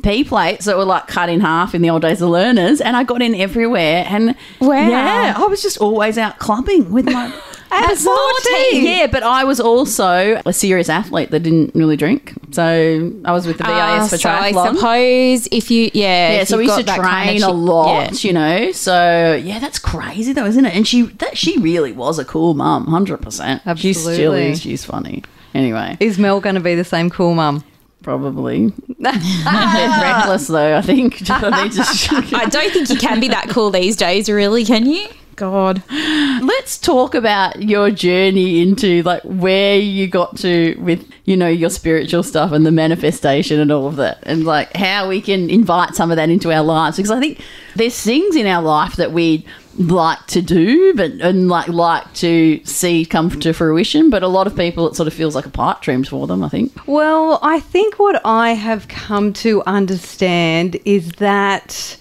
P 0.04 0.24
plates 0.24 0.66
that 0.66 0.77
were 0.77 0.86
like 0.86 1.07
cut 1.07 1.30
in 1.30 1.39
half 1.42 1.75
in 1.75 1.81
the 1.81 1.89
old 1.89 2.01
days 2.01 2.21
of 2.21 2.30
learners, 2.30 2.80
and 2.81 2.95
I 2.98 3.04
got 3.04 3.21
in 3.21 3.36
everywhere. 3.36 4.06
And 4.07 4.36
Wow. 4.59 4.88
yeah, 4.89 5.33
I 5.38 5.45
was 5.48 5.62
just 5.62 5.77
always 5.80 6.18
out 6.18 6.39
clubbing 6.39 6.92
with 6.92 7.06
my. 7.06 7.31
At 7.74 7.98
14? 7.98 8.84
Yeah, 8.86 9.08
but 9.08 9.24
I 9.24 9.44
was 9.44 9.60
also 9.60 10.42
a 10.46 10.54
serious 10.54 10.90
athlete 10.90 11.31
that 11.31 11.40
didn't 11.42 11.74
really 11.75 11.98
drink. 11.98 12.34
So 12.52 13.12
I 13.25 13.31
was 13.31 13.48
with 13.48 13.58
the 13.58 13.64
VIS 13.64 13.74
Ah, 13.74 14.08
for 14.10 14.18
so 14.18 14.30
I 14.30 14.52
suppose 14.52 15.48
if 15.52 15.72
you, 15.72 15.90
yeah, 15.94 16.34
Yeah, 16.38 16.44
so 16.44 16.58
we 16.58 16.66
you've 16.66 16.75
used 16.78 16.88
to 16.88 16.94
train 16.94 17.02
kind 17.04 17.30
of 17.44 17.50
a 17.50 17.52
chi- 17.52 17.52
lot, 17.52 18.12
yeah. 18.24 18.28
you 18.28 18.34
know. 18.34 18.72
So 18.72 19.42
yeah, 19.44 19.60
that's 19.60 19.80
crazy 19.80 20.34
though, 20.34 20.46
isn't 20.46 20.66
it? 20.66 20.75
And 20.75 20.88
she 20.88 21.04
that 21.04 21.38
she 21.38 21.58
really 21.60 21.92
was 21.92 22.20
a 22.20 22.25
cool 22.25 22.54
mum, 22.54 22.86
hundred 22.88 23.22
percent. 23.22 23.62
She 23.78 23.94
still 23.94 24.10
Absolutely. 24.12 24.46
is. 24.52 24.62
She's 24.62 24.86
funny. 24.86 25.24
Anyway, 25.56 25.98
Is 26.00 26.18
Mel 26.19 26.40
going 26.42 26.56
to 26.56 26.62
be 26.62 26.76
the 26.76 26.84
same 26.86 27.10
cool 27.10 27.34
mum? 27.34 27.64
probably 28.02 28.66
a 28.66 28.69
bit 29.00 29.06
reckless 29.46 30.48
though. 30.48 30.78
I 30.78 30.81
think. 30.81 31.22
I 31.30 31.64
need 31.64 31.72
to- 31.72 32.36
I 32.38 32.46
don't 32.50 32.72
think 32.74 32.90
you 32.90 32.98
can 32.98 33.19
be 33.22 33.30
that 33.30 33.48
cool 33.50 33.72
these 33.72 33.96
days, 33.96 34.30
really, 34.30 34.66
can 34.66 34.86
you? 34.86 35.08
God. 35.35 35.83
Let's 35.89 36.77
talk 36.77 37.15
about 37.15 37.62
your 37.62 37.91
journey 37.91 38.61
into 38.61 39.04
like 39.04 39.21
where 39.23 39.78
you 39.78 40.07
got 40.07 40.37
to 40.37 40.75
with 40.80 41.09
you 41.25 41.37
know 41.37 41.47
your 41.47 41.69
spiritual 41.69 42.23
stuff 42.23 42.52
and 42.52 42.66
the 42.66 42.71
manifestation 42.71 43.59
and 43.59 43.71
all 43.71 43.87
of 43.87 43.95
that, 43.97 44.19
and 44.23 44.44
like 44.45 44.75
how 44.75 45.09
we 45.09 45.21
can 45.21 45.49
invite 45.49 45.95
some 45.95 46.11
of 46.11 46.18
that 46.18 46.30
into 46.30 46.52
our 46.52 46.63
lives 46.63 46.97
because 46.97 47.11
I 47.11 47.19
think 47.19 47.42
there's 47.75 47.99
things 47.99 48.35
in 48.35 48.45
our 48.47 48.61
life 48.61 48.95
that 48.97 49.11
we 49.11 49.45
like 49.78 50.23
to 50.28 50.40
do 50.40 50.94
but 50.94 51.11
and 51.13 51.49
like 51.49 51.68
like 51.68 52.13
to 52.13 52.63
see 52.63 53.04
come 53.04 53.28
to 53.31 53.52
fruition 53.54 54.11
but 54.11 54.21
a 54.21 54.28
lot 54.28 54.45
of 54.45 54.56
people 54.56 54.87
it 54.87 54.95
sort 54.95 55.07
of 55.07 55.13
feels 55.16 55.33
like 55.33 55.47
a 55.47 55.49
pipe 55.49 55.81
dream 55.81 56.04
for 56.04 56.28
them 56.28 56.44
i 56.44 56.47
think 56.47 56.71
Well, 56.85 57.40
I 57.42 57.59
think 57.59 57.97
what 57.97 58.21
I 58.23 58.52
have 58.52 58.87
come 58.87 59.33
to 59.33 59.63
understand 59.66 60.80
is 60.85 61.13
that 61.13 61.97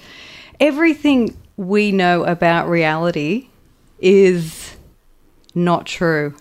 everything 0.60 1.34
we 1.56 1.92
know 1.92 2.24
about 2.24 2.68
reality 2.68 3.48
is 3.98 4.76
not 5.54 5.86
true. 5.86 6.34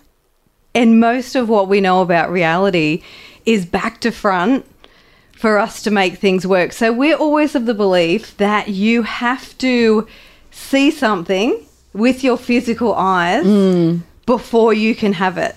And 0.74 1.00
most 1.00 1.36
of 1.36 1.48
what 1.48 1.68
we 1.68 1.80
know 1.80 2.00
about 2.00 2.30
reality 2.30 3.02
is 3.44 3.66
back 3.66 4.00
to 4.00 4.10
front 4.10 4.66
for 5.32 5.58
us 5.58 5.82
to 5.82 5.90
make 5.90 6.18
things 6.18 6.46
work. 6.46 6.72
So 6.72 6.92
we're 6.92 7.16
always 7.16 7.54
of 7.54 7.66
the 7.66 7.74
belief 7.74 8.36
that 8.36 8.68
you 8.68 9.02
have 9.02 9.56
to 9.58 10.06
see 10.50 10.90
something 10.90 11.66
with 11.92 12.22
your 12.22 12.38
physical 12.38 12.94
eyes 12.94 13.44
mm. 13.44 14.00
before 14.24 14.72
you 14.72 14.94
can 14.94 15.14
have 15.14 15.36
it. 15.38 15.56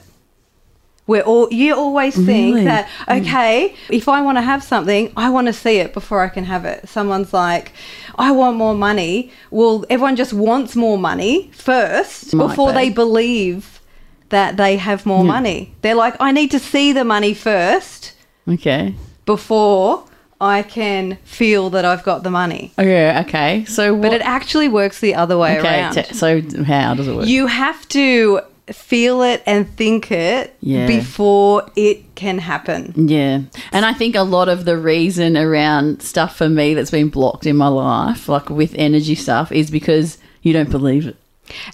We're 1.07 1.21
all 1.21 1.47
you 1.51 1.75
always 1.75 2.15
think 2.15 2.55
Really? 2.55 2.65
that 2.65 2.87
hmm. 2.89 3.11
okay, 3.17 3.75
if 3.89 4.07
I 4.09 4.21
want 4.21 4.37
to 4.37 4.41
have 4.41 4.63
something, 4.63 5.11
I 5.15 5.29
want 5.29 5.47
to 5.47 5.53
see 5.53 5.77
it 5.77 5.93
before 5.93 6.21
I 6.23 6.29
can 6.29 6.45
have 6.45 6.65
it. 6.65 6.89
Someone's 6.89 7.31
like, 7.33 7.73
I 8.17 8.31
want 8.31 8.57
more 8.57 8.73
money. 8.73 9.31
Well, 9.51 9.85
everyone 9.89 10.15
just 10.15 10.33
wants 10.33 10.75
more 10.75 10.97
money 10.97 11.51
first 11.53 12.33
Might 12.33 12.47
before 12.47 12.69
be. 12.69 12.73
they 12.73 12.89
believe 12.89 13.81
that 14.29 14.57
they 14.57 14.77
have 14.77 15.05
more 15.05 15.21
hmm. 15.21 15.27
money. 15.27 15.75
They're 15.81 15.95
like, 15.95 16.15
I 16.19 16.31
need 16.31 16.49
to 16.51 16.59
see 16.59 16.91
the 16.91 17.05
money 17.05 17.33
first 17.33 18.13
okay 18.47 18.93
before 19.25 20.05
I 20.39 20.61
can 20.63 21.17
feel 21.23 21.69
that 21.71 21.85
I've 21.85 22.03
got 22.03 22.23
the 22.23 22.29
money. 22.29 22.71
oh 22.77 22.83
yeah 22.83 23.23
okay 23.25 23.65
so 23.65 23.93
what 23.93 24.01
But 24.03 24.13
it 24.13 24.21
actually 24.21 24.67
works 24.67 24.99
the 24.99 25.15
other 25.15 25.37
way 25.37 25.57
okay 25.59 25.79
around. 25.81 25.93
t- 25.93 26.13
so 26.13 26.41
how 26.63 26.93
does 26.93 27.07
it 27.07 27.15
work 27.15 27.25
You 27.27 27.47
have 27.47 27.87
to 27.89 28.41
feel 28.71 29.21
it 29.21 29.43
and 29.45 29.69
think 29.77 30.11
it 30.11 30.55
Yeah. 30.61 30.87
before 30.87 31.69
it 31.75 32.15
can 32.15 32.39
happen. 32.39 32.93
Yeah. 32.95 33.41
And 33.71 33.85
I 33.85 33.93
think 33.93 34.15
a 34.15 34.23
lot 34.23 34.49
of 34.49 34.65
the 34.65 34.77
reason 34.77 35.37
around 35.37 36.01
stuff 36.01 36.35
for 36.37 36.49
me 36.49 36.73
that's 36.73 36.91
been 36.91 37.09
blocked 37.09 37.45
in 37.45 37.57
my 37.57 37.67
life, 37.67 38.27
like 38.27 38.49
with 38.49 38.73
energy 38.75 39.15
stuff, 39.15 39.51
is 39.51 39.69
because 39.69 40.17
you 40.41 40.53
don't 40.53 40.71
believe 40.71 41.05
it. 41.05 41.15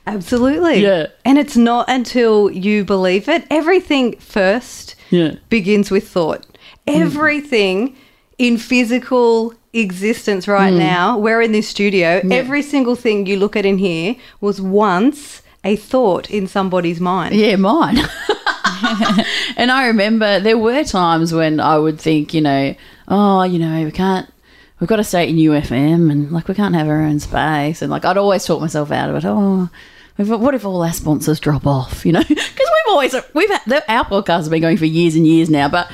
Absolutely. 0.05 0.81
Yeah. 0.81 1.07
And 1.23 1.37
it's 1.37 1.55
not 1.55 1.89
until 1.89 2.51
you 2.51 2.83
believe 2.83 3.29
it. 3.29 3.45
Everything 3.49 4.17
first 4.19 4.95
Yeah. 5.09 5.35
begins 5.49 5.91
with 5.91 6.09
thought. 6.09 6.45
Mm. 6.87 7.01
Everything 7.01 7.95
in 8.37 8.57
physical 8.57 9.53
existence 9.73 10.47
right 10.47 10.73
mm. 10.73 10.77
now, 10.79 11.17
we're 11.17 11.41
in 11.41 11.53
this 11.53 11.67
studio, 11.67 12.21
every 12.29 12.61
single 12.61 12.95
thing 12.95 13.25
you 13.25 13.37
look 13.37 13.55
at 13.55 13.65
in 13.65 13.77
here 13.77 14.15
was 14.41 14.59
once 14.59 15.41
a 15.63 15.75
thought 15.75 16.29
in 16.29 16.47
somebody's 16.47 16.99
mind. 16.99 17.35
Yeah, 17.35 17.55
mine. 17.55 17.97
and 19.57 19.71
I 19.71 19.87
remember 19.87 20.39
there 20.39 20.57
were 20.57 20.83
times 20.83 21.33
when 21.33 21.59
I 21.59 21.77
would 21.77 21.99
think, 21.99 22.33
you 22.33 22.41
know, 22.41 22.75
oh, 23.07 23.43
you 23.43 23.59
know, 23.59 23.83
we 23.83 23.91
can't, 23.91 24.31
we've 24.79 24.87
got 24.87 24.95
to 24.97 25.03
stay 25.03 25.29
in 25.29 25.35
UFM 25.35 26.11
and 26.11 26.31
like 26.31 26.47
we 26.47 26.55
can't 26.55 26.75
have 26.75 26.87
our 26.87 27.01
own 27.01 27.19
space. 27.19 27.81
And 27.81 27.91
like 27.91 28.05
I'd 28.05 28.17
always 28.17 28.45
talk 28.45 28.59
myself 28.59 28.91
out 28.91 29.09
of 29.09 29.15
it. 29.15 29.25
Oh, 29.25 29.69
what 30.17 30.53
if 30.53 30.65
all 30.65 30.83
our 30.83 30.93
sponsors 30.93 31.39
drop 31.39 31.65
off, 31.65 32.05
you 32.05 32.11
know? 32.11 32.23
Because 32.29 32.69
we've 32.85 32.93
always, 32.93 33.15
we've 33.33 33.51
our 33.87 34.05
podcast 34.05 34.37
has 34.37 34.49
been 34.49 34.61
going 34.61 34.77
for 34.77 34.85
years 34.85 35.15
and 35.15 35.25
years 35.25 35.49
now, 35.49 35.69
but 35.69 35.91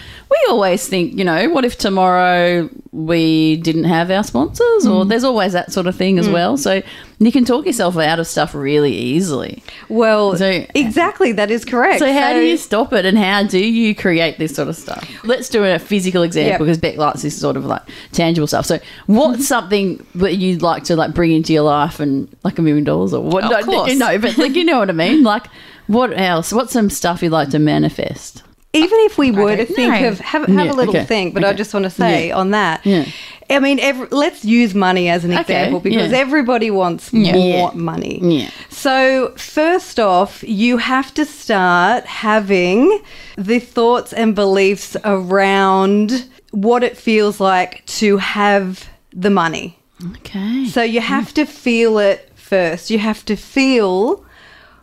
always 0.50 0.88
think, 0.88 1.18
you 1.18 1.24
know, 1.24 1.50
what 1.50 1.66
if 1.66 1.78
tomorrow 1.78 2.70
we 2.92 3.58
didn't 3.58 3.86
have 3.86 4.10
our 4.10 4.24
sponsors? 4.24 4.86
Or 4.86 5.04
mm. 5.04 5.10
there's 5.10 5.24
always 5.24 5.54
that 5.54 5.72
sort 5.72 5.88
of 5.88 5.96
thing 5.96 6.18
as 6.20 6.28
mm. 6.28 6.34
well. 6.34 6.58
So 6.58 6.82
you 7.20 7.32
can 7.32 7.46
talk 7.46 7.66
yourself 7.66 7.98
out 7.98 8.20
of 8.20 8.28
stuff 8.28 8.54
really 8.54 8.94
easily. 8.94 9.64
Well, 9.90 10.36
So- 10.36 10.50
uh, 10.50 10.66
exactly, 10.76 11.32
that 11.34 11.52
is 11.52 11.66
correct. 11.66 12.00
So 12.00 12.12
how 12.12 12.34
do 12.34 12.42
you 12.44 12.58
stop 12.58 12.94
it, 12.94 13.06
and 13.06 13.18
how 13.18 13.44
do 13.44 13.60
you 13.60 13.96
create 13.96 14.38
this 14.38 14.56
sort 14.56 14.68
of 14.68 14.76
stuff? 14.76 15.08
Let's 15.24 15.50
do 15.50 15.64
a 15.64 15.80
physical 15.80 16.24
example 16.24 16.52
Yep. 16.52 16.60
because 16.60 16.78
Beck 16.78 16.98
likes 16.98 17.22
this 17.22 17.40
sort 17.40 17.58
of 17.58 17.66
like 17.66 17.82
tangible 18.12 18.48
stuff. 18.48 18.66
So, 18.66 18.80
what's 19.08 19.48
something 19.56 20.06
that 20.16 20.36
you'd 20.36 20.62
like 20.62 20.84
to 20.86 20.96
like 20.96 21.14
bring 21.14 21.32
into 21.32 21.54
your 21.54 21.64
life, 21.64 22.00
and 22.00 22.28
like 22.44 22.58
a 22.60 22.62
million 22.62 22.84
dollars 22.84 23.14
or 23.14 23.24
what? 23.24 23.44
Of 23.44 23.52
no, 23.52 23.64
course. 23.64 23.96
know, 23.96 24.18
but 24.18 24.38
like 24.38 24.56
you 24.56 24.64
know 24.64 24.80
what 24.80 24.90
I 24.90 24.94
mean. 24.94 25.24
Like, 25.24 25.48
what 25.88 26.18
else? 26.18 26.54
What's 26.54 26.74
some 26.74 26.90
stuff 26.90 27.22
you'd 27.22 27.32
like 27.32 27.50
to 27.50 27.60
manifest? 27.60 28.44
Even 28.78 29.00
if 29.02 29.18
we 29.18 29.32
were 29.32 29.56
to 29.56 29.66
don't 29.66 29.76
think 29.76 29.94
know. 30.02 30.08
of 30.10 30.20
have, 30.20 30.46
have 30.48 30.66
Yeah, 30.68 30.72
a 30.72 30.76
little 30.80 30.96
okay, 30.96 31.06
think 31.06 31.34
but 31.34 31.44
i 31.44 31.54
just 31.54 31.74
want 31.74 31.84
to 31.84 31.90
say 31.90 32.28
Yeah. 32.30 32.38
on 32.38 32.52
that 32.52 32.86
Yeah. 32.86 33.06
i 33.50 33.60
mean 33.60 33.80
ev 33.80 34.12
let's 34.12 34.44
use 34.46 34.74
money 34.76 35.10
as 35.10 35.24
an 35.26 35.32
Okay, 35.32 35.42
example 35.42 35.80
because 35.80 36.12
yeah. 36.12 36.18
everybody 36.26 36.70
wants 36.72 37.12
Yeah. 37.14 37.34
more 37.34 37.72
Yeah. 37.74 37.80
money 37.94 38.20
Yeah. 38.22 38.50
so 38.70 39.34
first 39.38 40.00
off 40.00 40.44
you 40.44 40.78
have 40.78 41.14
to 41.16 41.26
start 41.26 42.06
having 42.06 43.00
the 43.38 43.60
thoughts 43.60 44.14
and 44.14 44.36
beliefs 44.36 44.96
around 45.04 46.26
what 46.52 46.84
it 46.84 46.98
feels 46.98 47.40
like 47.40 47.84
to 48.00 48.18
have 48.18 48.88
the 49.14 49.30
money 49.30 49.78
Okay. 50.18 50.66
so 50.68 50.82
you 50.84 51.02
have 51.02 51.34
to 51.34 51.46
feel 51.46 51.98
it 51.98 52.30
first. 52.36 52.90
You 52.92 53.00
have 53.00 53.26
to 53.26 53.36
feel 53.36 54.24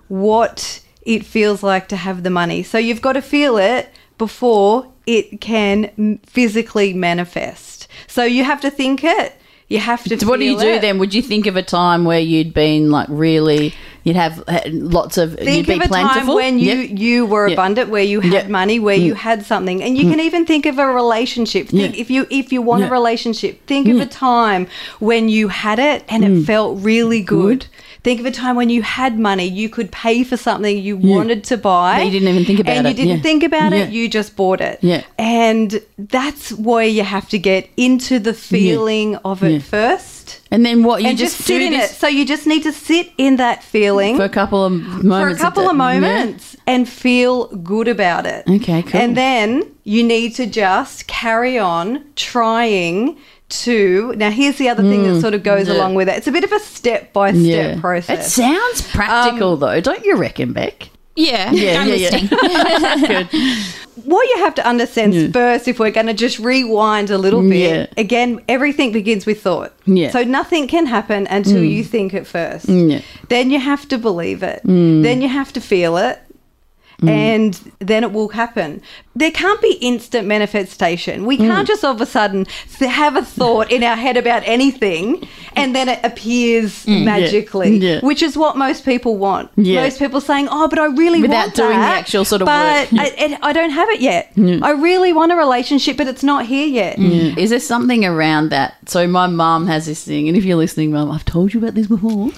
what 0.08 0.80
it 1.04 1.24
feels 1.24 1.62
like 1.62 1.88
to 1.88 1.96
have 1.96 2.22
the 2.22 2.30
money. 2.30 2.62
So 2.62 2.78
you've 2.78 3.02
got 3.02 3.14
to 3.14 3.22
feel 3.22 3.56
it 3.56 3.90
before 4.18 4.90
it 5.06 5.40
can 5.40 6.18
physically 6.24 6.92
manifest. 6.94 7.88
So 8.06 8.24
you 8.24 8.44
have 8.44 8.60
to 8.62 8.70
think 8.70 9.04
it. 9.04 9.34
You 9.68 9.78
have 9.78 10.04
to. 10.04 10.18
So 10.18 10.28
what 10.28 10.40
do 10.40 10.44
you 10.44 10.58
do 10.58 10.68
it. 10.68 10.82
then? 10.82 10.98
Would 10.98 11.14
you 11.14 11.22
think 11.22 11.46
of 11.46 11.56
a 11.56 11.62
time 11.62 12.04
where 12.04 12.20
you'd 12.20 12.54
been 12.54 12.90
like 12.90 13.08
really, 13.10 13.74
you'd 14.04 14.16
have 14.16 14.42
lots 14.70 15.18
of, 15.18 15.30
you'd 15.32 15.40
Think 15.40 15.66
be 15.66 15.74
of 15.74 15.82
a 15.82 15.88
plentiful? 15.88 16.20
time 16.26 16.34
when 16.36 16.58
you 16.58 16.74
Yep. 16.74 16.98
you 16.98 17.26
were 17.26 17.48
Yeah. 17.48 17.54
abundant, 17.54 17.90
where 17.90 18.02
you 18.02 18.20
had. 18.20 18.46
Mm. 18.46 18.50
money, 18.50 18.78
where 18.78 18.96
you 18.96 19.14
had 19.14 19.44
something, 19.46 19.82
and 19.82 19.96
you 19.98 20.08
can 20.10 20.20
even 20.20 20.44
think 20.46 20.66
of 20.66 20.78
a 20.78 20.86
relationship. 20.86 21.68
Think 21.68 21.98
if 21.98 22.10
you 22.10 22.26
if 22.30 22.52
you 22.52 22.60
want 22.62 22.84
a 22.84 22.88
relationship, 22.88 23.66
think 23.66 23.88
of 23.88 23.98
a 24.00 24.06
time 24.06 24.66
when 25.00 25.28
you 25.28 25.48
had 25.48 25.78
it 25.78 26.04
and 26.08 26.22
Mm. 26.22 26.42
it 26.42 26.44
felt 26.46 26.78
really 26.82 27.20
good. 27.20 27.66
Think 28.02 28.20
of 28.20 28.26
a 28.26 28.30
time 28.30 28.54
when 28.54 28.68
you 28.68 28.82
had 28.82 29.18
money, 29.18 29.46
you 29.48 29.68
could 29.70 29.90
pay 29.90 30.24
for 30.24 30.36
something 30.36 30.76
you 30.78 30.94
wanted 30.96 31.42
to 31.44 31.56
buy. 31.56 31.96
But 31.98 32.04
you 32.06 32.10
didn't 32.10 32.28
even 32.28 32.44
think 32.44 32.60
about 32.60 32.76
and 32.76 32.86
it. 32.86 32.90
And 32.90 32.98
you 32.98 33.04
didn't 33.04 33.16
Yeah. 33.18 33.22
think 33.22 33.42
about 33.44 33.72
it, 33.72 33.90
you 33.90 34.08
just 34.08 34.36
bought 34.36 34.60
it. 34.60 34.78
Yeah. 34.82 35.00
And 35.18 35.80
that's 35.98 36.52
where 36.52 36.86
you 36.86 37.02
have 37.02 37.28
to 37.30 37.38
get 37.38 37.68
into 37.78 38.18
the 38.18 38.34
feeling 38.34 39.16
of 39.24 39.42
it 39.42 39.52
Yeah. 39.52 39.58
And 40.50 40.64
then 40.64 40.82
what 40.82 41.02
you 41.02 41.08
and 41.08 41.18
just, 41.18 41.36
just, 41.36 41.46
sit 41.46 41.62
in 41.62 41.72
this 41.72 41.92
it. 41.92 41.94
So 41.96 42.06
you 42.06 42.24
just 42.24 42.46
need 42.46 42.62
to 42.64 42.72
sit 42.72 43.12
in 43.18 43.36
that 43.36 43.62
feeling 43.62 44.16
for 44.16 44.24
a 44.24 44.28
couple 44.28 44.64
of 44.64 44.72
moments. 44.72 45.08
for 45.08 45.28
a 45.28 45.36
couple 45.36 45.68
of 45.68 45.76
moments 45.76 46.56
and 46.66 46.88
feel 46.88 47.46
good 47.56 47.88
about 47.88 48.26
it. 48.26 48.48
Okay, 48.48 48.82
cool. 48.82 49.00
And 49.00 49.16
then 49.16 49.64
you 49.84 50.02
need 50.04 50.34
to 50.36 50.46
just 50.46 51.06
carry 51.06 51.58
on 51.58 52.04
trying 52.16 53.16
to. 53.48 54.14
Now, 54.16 54.30
here's 54.30 54.56
the 54.56 54.68
other 54.68 54.82
thing 54.82 55.02
that 55.04 55.20
sort 55.20 55.34
of 55.34 55.42
goes 55.42 55.66
Mm. 55.66 55.72
yeah. 55.72 55.76
along 55.80 55.94
with 55.94 56.08
it. 56.08 56.16
It's 56.16 56.26
a 56.26 56.32
bit 56.32 56.44
of 56.44 56.52
a 56.52 56.60
step 56.60 57.12
by 57.12 57.32
step 57.32 57.80
process. 57.80 58.26
It 58.26 58.30
sounds 58.30 58.82
practical 58.90 59.56
though, 59.56 59.80
don't 59.80 60.04
you 60.04 60.16
reckon, 60.16 60.52
Beck? 60.52 60.88
Yeah, 61.16 61.52
Yeah, 61.52 61.80
I'm 61.80 61.88
yeah, 61.88 61.94
yeah. 61.94 63.22
Good. 63.28 63.28
what 64.04 64.28
you 64.28 64.38
have 64.38 64.54
to 64.56 64.66
understand 64.66 65.14
Yeah. 65.14 65.28
first, 65.32 65.68
if 65.68 65.78
we're 65.78 65.92
going 65.92 66.06
to 66.06 66.14
just 66.14 66.38
rewind 66.38 67.10
a 67.10 67.18
little 67.18 67.42
bit, 67.42 67.70
Yeah. 67.70 67.86
again, 67.96 68.40
everything 68.48 68.90
begins 68.92 69.24
with 69.24 69.40
thought. 69.40 69.72
Yeah. 69.86 70.10
So 70.10 70.24
nothing 70.24 70.66
can 70.66 70.86
happen 70.86 71.26
until 71.28 71.62
mm. 71.62 71.70
you 71.70 71.84
think 71.84 72.14
it 72.14 72.26
first. 72.26 72.68
Yeah. 72.68 73.00
Then 73.28 73.50
you 73.50 73.60
have 73.60 73.86
to 73.88 73.98
believe 73.98 74.42
it. 74.42 74.62
Mm. 74.64 75.02
Then 75.02 75.22
you 75.22 75.28
have 75.28 75.52
to 75.52 75.60
feel 75.60 75.96
it. 75.96 76.20
Mm. 77.04 77.08
And 77.08 77.72
then 77.78 78.04
it 78.04 78.12
will 78.12 78.28
happen. 78.28 78.82
There 79.16 79.30
can't 79.30 79.60
be 79.62 79.74
instant 79.80 80.26
manifestation. 80.26 81.24
We 81.24 81.36
can't 81.36 81.64
mm. 81.64 81.68
just 81.68 81.84
all 81.84 81.94
of 81.94 82.00
a 82.00 82.06
sudden 82.06 82.46
have 82.80 83.16
a 83.16 83.24
thought 83.24 83.70
in 83.70 83.82
our 83.82 83.96
head 83.96 84.16
about 84.16 84.42
anything 84.44 85.26
and 85.56 85.74
then 85.74 85.88
it 85.88 86.00
appears 86.02 86.84
mm. 86.86 87.04
magically, 87.04 87.78
Yeah. 87.78 88.00
which 88.00 88.22
is 88.22 88.36
what 88.36 88.56
most 88.56 88.84
people 88.84 89.16
want. 89.16 89.50
Yeah. 89.56 89.82
Most 89.82 89.98
people 89.98 90.20
saying, 90.20 90.48
"Oh, 90.50 90.68
but 90.68 90.78
I 90.78 90.86
really 90.86 91.22
Without 91.22 91.46
want 91.46 91.54
doing 91.54 91.78
the 91.78 91.84
actual 91.84 92.24
sort 92.24 92.42
of 92.42 92.46
but 92.46 92.90
work. 92.92 93.00
I, 93.00 93.38
I 93.42 93.52
don't 93.52 93.70
have 93.70 93.88
it 93.90 94.00
yet. 94.00 94.32
I 94.36 94.70
really 94.72 95.12
want 95.12 95.32
a 95.32 95.36
relationship, 95.36 95.96
but 95.96 96.06
it's 96.06 96.22
not 96.22 96.46
here 96.46 96.66
yet. 96.66 96.98
Is 96.98 97.50
there 97.50 97.60
something 97.60 98.04
around 98.04 98.50
that? 98.50 98.74
So 98.88 99.06
my 99.06 99.26
mum 99.26 99.66
has 99.66 99.86
this 99.86 100.04
thing, 100.04 100.28
and 100.28 100.36
if 100.36 100.44
you're 100.44 100.56
listening, 100.56 100.92
mum, 100.92 101.10
I've 101.10 101.24
told 101.24 101.54
you 101.54 101.60
about 101.60 101.74
this 101.74 101.86
before. 101.86 102.30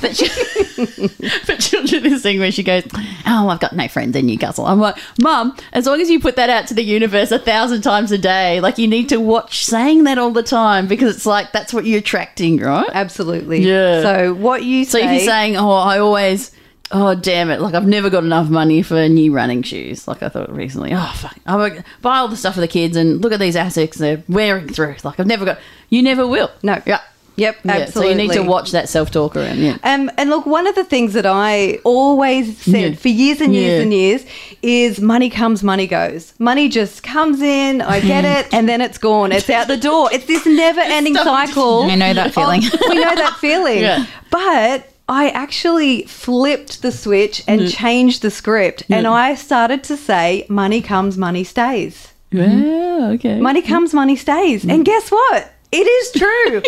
But 0.00 0.16
she, 0.16 0.28
but 1.46 1.62
she'll 1.62 1.84
do 1.84 2.00
this 2.00 2.22
thing 2.22 2.38
where 2.38 2.52
she 2.52 2.62
goes, 2.62 2.84
"Oh, 3.26 3.48
I've 3.48 3.60
got 3.60 3.74
no 3.74 3.88
friends 3.88 4.11
in 4.16 4.26
Newcastle." 4.26 4.66
I'm 4.66 4.80
like, 4.80 4.96
"Mum, 5.20 5.56
as 5.72 5.86
long 5.86 6.00
as 6.00 6.10
you 6.10 6.20
put 6.20 6.36
that 6.36 6.50
out 6.50 6.66
to 6.68 6.74
the 6.74 6.82
universe 6.82 7.30
a 7.30 7.38
thousand 7.38 7.82
times 7.82 8.12
a 8.12 8.18
day, 8.18 8.60
like 8.60 8.78
you 8.78 8.88
need 8.88 9.08
to 9.10 9.18
watch 9.20 9.64
saying 9.64 10.04
that 10.04 10.18
all 10.18 10.30
the 10.30 10.42
time 10.42 10.86
because 10.86 11.14
it's 11.16 11.26
like 11.26 11.52
that's 11.52 11.72
what 11.74 11.84
you're 11.86 11.98
attracting, 11.98 12.58
right?" 12.58 12.88
Absolutely. 12.92 13.60
Yeah. 13.68 14.02
So 14.02 14.34
what 14.34 14.62
you 14.64 14.84
So 14.84 14.98
say? 14.98 15.04
if 15.06 15.10
you're 15.12 15.20
saying, 15.32 15.56
"Oh, 15.56 15.70
I 15.72 15.98
always," 15.98 16.50
oh 16.90 17.14
damn 17.14 17.50
it, 17.50 17.60
like 17.60 17.74
I've 17.74 17.86
never 17.86 18.10
got 18.10 18.24
enough 18.24 18.48
money 18.50 18.82
for 18.82 19.08
new 19.08 19.32
running 19.32 19.62
shoes. 19.62 20.06
Like 20.06 20.22
I 20.22 20.28
thought 20.28 20.52
recently, 20.54 20.92
oh 20.92 21.12
fuck, 21.16 21.36
I 21.46 21.82
buy 22.02 22.18
all 22.18 22.28
the 22.28 22.36
stuff 22.36 22.54
for 22.54 22.60
the 22.60 22.68
kids 22.68 22.96
and 22.96 23.22
look 23.22 23.32
at 23.32 23.40
these 23.40 23.56
Asics 23.56 23.94
they're 23.94 24.22
wearing 24.28 24.68
through. 24.68 24.96
Like 25.04 25.18
I've 25.18 25.26
never 25.26 25.44
got. 25.44 25.58
You 25.88 26.02
never 26.02 26.26
will. 26.26 26.50
No. 26.62 26.80
Yeah. 26.86 27.00
Yep, 27.36 27.56
Yeah, 27.64 27.72
absolutely. 27.72 28.12
So 28.14 28.22
you 28.22 28.28
need 28.28 28.34
to 28.34 28.42
watch 28.42 28.72
that 28.72 28.88
self 28.88 29.10
talk 29.10 29.36
around. 29.36 29.58
Yeah. 29.58 29.78
Um, 29.82 30.10
and 30.18 30.30
look, 30.30 30.46
one 30.46 30.66
of 30.66 30.74
the 30.74 30.84
things 30.84 31.14
that 31.14 31.26
I 31.26 31.78
always 31.84 32.58
said 32.58 32.92
Yeah. 32.92 32.98
for 32.98 33.08
years 33.08 33.40
and 33.40 33.54
years 33.54 33.76
Yeah. 33.78 33.82
and 33.82 33.92
years 33.92 34.24
is 34.62 35.00
money 35.00 35.30
comes, 35.30 35.62
money 35.62 35.86
goes. 35.86 36.34
Money 36.38 36.68
just 36.68 37.02
comes 37.02 37.40
in, 37.40 37.80
I 37.80 38.00
get 38.00 38.24
it, 38.24 38.52
and 38.52 38.68
then 38.68 38.80
it's 38.80 38.98
gone. 38.98 39.32
It's 39.32 39.48
out 39.48 39.68
the 39.68 39.76
door. 39.76 40.10
It's 40.12 40.26
this 40.26 40.44
never 40.46 40.80
ending 40.80 41.14
cycle. 41.14 41.82
I 41.84 41.94
know 41.94 42.12
that 42.12 42.28
of- 42.28 42.34
feeling. 42.34 42.62
Oh, 42.64 42.90
we 42.90 42.96
know 42.96 43.14
that 43.14 43.36
feeling. 43.38 43.82
Yeah. 43.82 44.06
But 44.30 44.88
I 45.08 45.30
actually 45.30 46.02
flipped 46.04 46.82
the 46.82 46.92
switch 46.92 47.42
and 47.48 47.62
mm. 47.62 47.74
changed 47.74 48.22
the 48.22 48.30
script. 48.30 48.84
And 48.88 49.06
I 49.06 49.34
started 49.34 49.82
to 49.84 49.96
say, 49.96 50.46
money 50.48 50.80
comes, 50.80 51.18
money 51.18 51.44
stays. 51.44 52.12
Mm-hmm. 52.32 52.62
Yeah. 52.62 53.08
Okay. 53.14 53.40
Money 53.40 53.62
comes, 53.62 53.92
money 53.92 54.16
stays. 54.16 54.64
And 54.64 54.82
mm. 54.82 54.84
guess 54.84 55.10
what? 55.10 55.52
It 55.72 55.86
is 55.86 56.12
true. 56.12 56.62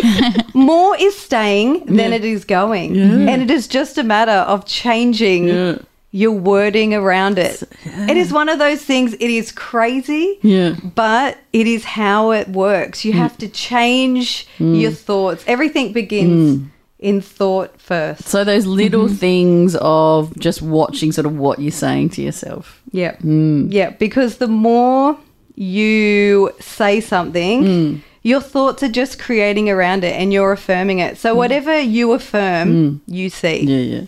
More 0.59 0.95
is 0.97 1.17
staying 1.17 1.85
than 1.85 2.11
it 2.11 2.25
is 2.25 2.43
going. 2.43 2.97
And 2.97 3.41
it 3.41 3.51
is 3.51 3.67
just 3.67 3.97
a 3.99 4.03
matter 4.03 4.31
of 4.31 4.65
changing 4.65 5.47
Yeah. 5.47 5.77
your 6.11 6.31
wording 6.31 6.93
around 6.93 7.37
it. 7.37 7.61
It 7.85 8.17
is 8.17 8.33
one 8.33 8.49
of 8.49 8.57
those 8.57 8.81
things, 8.81 9.13
it 9.13 9.29
is 9.29 9.51
crazy, 9.51 10.39
Yeah. 10.41 10.75
but 10.95 11.37
it 11.53 11.67
is 11.67 11.83
how 11.83 12.31
it 12.31 12.49
works. 12.49 13.05
You 13.05 13.13
mm. 13.13 13.17
have 13.17 13.37
to 13.37 13.47
change 13.47 14.47
Mm. 14.57 14.81
your 14.81 14.91
thoughts. 14.91 15.43
Everything 15.45 15.93
begins 15.93 16.57
mm. 16.57 16.65
in 16.97 17.21
thought 17.21 17.79
first. 17.79 18.27
So 18.27 18.43
those 18.43 18.65
little 18.65 19.05
mm-hmm. 19.05 19.15
things 19.15 19.75
of 19.81 20.35
just 20.39 20.63
watching 20.63 21.11
sort 21.11 21.27
of 21.27 21.37
what 21.37 21.59
you're 21.59 21.71
saying 21.71 22.09
to 22.11 22.23
yourself. 22.23 22.81
Yeah. 22.91 23.17
Mm. 23.17 23.71
Yeah, 23.71 23.91
because 23.91 24.37
the 24.37 24.47
more 24.47 25.17
you 25.55 26.51
say 26.59 27.01
something, 27.01 28.01
your 28.25 28.41
thoughts 28.41 28.81
are 28.81 28.89
just 28.89 29.19
creating 29.19 29.69
around 29.69 30.03
it 30.03 30.19
and 30.19 30.33
you're 30.33 30.51
affirming 30.51 30.97
it. 30.97 31.15
So 31.15 31.33
mm. 31.33 31.37
whatever 31.37 31.79
you 31.79 32.11
affirm, 32.13 32.73
mm. 32.73 32.99
you 33.05 33.29
see. 33.29 33.59
Yeah, 33.59 33.99
yeah. 33.99 34.07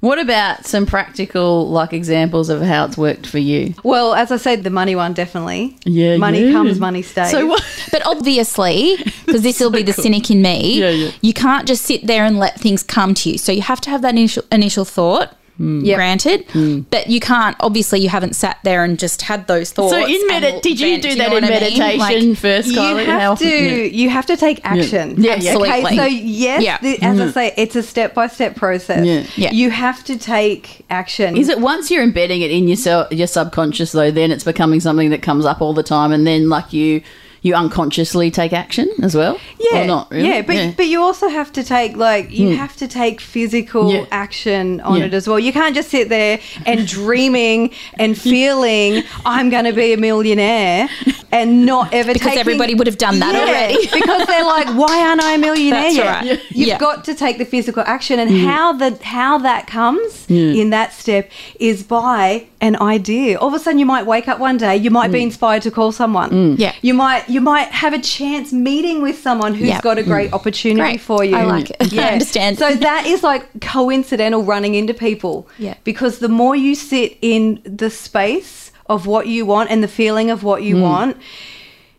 What 0.00 0.18
about 0.18 0.64
some 0.64 0.86
practical 0.86 1.68
like 1.68 1.92
examples 1.92 2.48
of 2.48 2.62
how 2.62 2.86
it's 2.86 2.96
worked 2.96 3.26
for 3.26 3.36
you? 3.36 3.74
Well, 3.84 4.14
as 4.14 4.32
I 4.32 4.38
said, 4.38 4.64
the 4.64 4.70
money 4.70 4.96
one 4.96 5.12
definitely. 5.12 5.76
Yeah, 5.84 6.16
money 6.16 6.46
yeah. 6.46 6.52
comes, 6.52 6.80
money 6.80 7.02
stays. 7.02 7.30
So 7.30 7.46
what? 7.46 7.62
But 7.92 8.06
obviously, 8.06 8.96
because 9.26 9.42
this 9.42 9.60
will 9.60 9.70
be 9.70 9.82
the 9.82 9.92
cynic 9.92 10.30
in 10.30 10.40
me, 10.40 10.80
Yeah, 10.80 10.88
yeah. 10.88 11.10
you 11.20 11.34
can't 11.34 11.68
just 11.68 11.84
sit 11.84 12.06
there 12.06 12.24
and 12.24 12.38
let 12.38 12.58
things 12.58 12.82
come 12.82 13.12
to 13.14 13.30
you. 13.30 13.38
So 13.38 13.52
you 13.52 13.62
have 13.62 13.82
to 13.82 13.90
have 13.90 14.00
that 14.00 14.14
initial 14.14 14.44
initial 14.50 14.86
thought. 14.86 15.36
Mm. 15.58 15.92
Granted, 15.96 16.86
but 16.90 17.08
you 17.08 17.18
can't. 17.18 17.56
Obviously, 17.58 17.98
you 17.98 18.08
haven't 18.08 18.36
sat 18.36 18.58
there 18.62 18.84
and 18.84 18.96
just 18.96 19.22
had 19.22 19.48
those 19.48 19.72
thoughts. 19.72 19.92
So 19.92 19.98
in 19.98 20.14
and 20.30 20.44
medit, 20.44 20.62
did 20.62 20.78
you 20.78 20.90
vent, 20.92 21.02
do 21.02 21.08
you 21.08 21.16
that 21.16 21.30
know 21.30 21.36
in 21.36 21.42
what 21.42 21.52
I 21.52 21.60
mean? 21.60 21.78
meditation 21.78 22.28
Like, 22.28 22.38
first, 22.38 22.68
you 22.68 22.78
Kylie? 22.78 23.04
Have 23.06 23.38
to 23.40 23.48
yeah. 23.48 23.82
you 23.84 24.08
have 24.08 24.26
to 24.26 24.36
take 24.36 24.60
action. 24.64 25.20
Yeah, 25.20 25.34
yeah, 25.34 25.56
okay. 25.56 25.68
Absolutely. 25.68 25.74
Okay, 25.84 25.96
so 25.96 26.04
yes, 26.04 26.62
Yeah. 26.62 26.78
the, 26.78 27.02
as 27.02 27.20
I 27.20 27.30
say, 27.32 27.54
it's 27.56 27.74
a 27.74 27.82
step 27.82 28.14
by 28.14 28.28
step 28.28 28.54
process. 28.54 29.04
Yeah. 29.04 29.24
Yeah. 29.34 29.50
You 29.52 29.70
have 29.70 30.04
to 30.04 30.16
take 30.16 30.84
action. 30.90 31.36
Is 31.36 31.48
it 31.48 31.58
once 31.60 31.90
you're 31.90 32.04
embedding 32.04 32.40
it 32.42 32.52
in 32.52 32.68
yourself, 32.68 33.10
your 33.10 33.26
subconscious 33.26 33.90
though, 33.90 34.12
then 34.12 34.30
it's 34.30 34.44
becoming 34.44 34.78
something 34.78 35.10
that 35.10 35.22
comes 35.22 35.44
up 35.44 35.60
all 35.60 35.74
the 35.74 35.82
time, 35.82 36.12
and 36.12 36.24
then 36.24 36.48
like 36.48 36.72
you, 36.72 37.02
you 37.42 37.54
unconsciously 37.54 38.30
take 38.30 38.52
action 38.52 38.88
as 39.02 39.14
well. 39.14 39.38
Yeah, 39.58 39.82
or 39.82 39.86
not 39.86 40.10
really? 40.10 40.28
yeah, 40.28 40.42
but 40.42 40.76
but 40.76 40.86
you 40.86 41.00
also 41.00 41.28
have 41.28 41.52
to 41.52 41.62
take 41.62 41.96
like 41.96 42.30
you 42.30 42.50
hmm. 42.50 42.56
have 42.56 42.76
to 42.76 42.88
take 42.88 43.20
physical 43.20 43.92
Yeah. 43.92 44.04
action 44.10 44.80
on 44.80 44.98
Yeah. 44.98 45.06
it 45.06 45.14
as 45.14 45.28
well. 45.28 45.38
You 45.38 45.52
can't 45.52 45.74
just 45.74 45.90
sit 45.90 46.08
there 46.08 46.40
and 46.66 46.86
dreaming 46.86 47.70
and 47.94 48.18
feeling 48.18 49.02
I'm 49.24 49.50
going 49.50 49.64
to 49.64 49.72
be 49.72 49.92
a 49.92 49.96
millionaire 49.96 50.88
and 51.32 51.66
not 51.66 51.92
ever 51.92 52.12
Because 52.12 52.28
taking- 52.28 52.40
everybody 52.40 52.74
would 52.74 52.86
have 52.86 52.98
done 52.98 53.18
that 53.18 53.34
Yeah, 53.34 53.40
already. 53.40 53.86
because 53.92 54.26
they're 54.26 54.44
like, 54.44 54.68
why 54.68 55.06
aren't 55.06 55.22
I 55.22 55.34
a 55.34 55.38
millionaire 55.38 55.92
That's 55.92 55.98
right. 55.98 56.24
Yeah. 56.24 56.36
You've 56.50 56.68
Yeah. 56.68 56.78
got 56.78 57.04
to 57.04 57.14
take 57.14 57.38
the 57.38 57.44
physical 57.44 57.82
action, 57.86 58.18
and 58.18 58.30
hmm. 58.30 58.44
how 58.46 58.72
the 58.72 58.98
how 59.02 59.38
that 59.38 59.66
comes 59.66 60.26
hmm. 60.26 60.34
in 60.34 60.70
that 60.70 60.92
step 60.92 61.30
is 61.58 61.82
by 61.82 62.46
an 62.60 62.76
idea. 62.80 63.38
All 63.38 63.48
of 63.48 63.54
a 63.54 63.58
sudden, 63.58 63.78
you 63.78 63.86
might 63.86 64.04
wake 64.06 64.26
up 64.28 64.38
one 64.40 64.56
day, 64.56 64.76
you 64.76 64.90
might 64.90 65.12
be 65.12 65.20
mm. 65.20 65.24
inspired 65.24 65.62
to 65.62 65.70
call 65.70 65.92
someone. 65.92 66.30
Mm. 66.30 66.58
Yeah. 66.58 66.74
you 66.82 66.92
might 66.94 67.28
you 67.28 67.40
might 67.40 67.68
have 67.68 67.92
a 67.94 67.98
chance 68.00 68.52
meeting 68.52 69.00
with 69.02 69.18
someone 69.18 69.54
who's 69.54 69.68
Yeah. 69.68 69.80
got 69.80 69.98
a 69.98 70.02
mm. 70.02 70.06
great 70.06 70.32
opportunity 70.32 70.80
Great. 70.80 71.00
for 71.00 71.24
you. 71.24 71.36
I 71.36 71.44
like 71.44 71.70
it. 71.70 71.92
I 71.98 72.12
understand. 72.14 72.58
So 72.58 72.74
that 72.74 73.06
is 73.06 73.22
like 73.22 73.60
coincidental 73.60 74.42
running 74.42 74.74
into 74.74 74.92
people. 74.94 75.48
Yeah. 75.58 75.74
Because 75.84 76.18
the 76.18 76.28
more 76.28 76.56
you 76.56 76.74
sit 76.74 77.16
in 77.22 77.60
the 77.64 77.90
space 77.90 78.72
of 78.86 79.06
what 79.06 79.26
you 79.28 79.46
want 79.46 79.70
and 79.70 79.82
the 79.82 79.88
feeling 79.88 80.30
of 80.30 80.42
what 80.42 80.62
you 80.62 80.76
Mm. 80.76 80.82
want, 80.82 81.16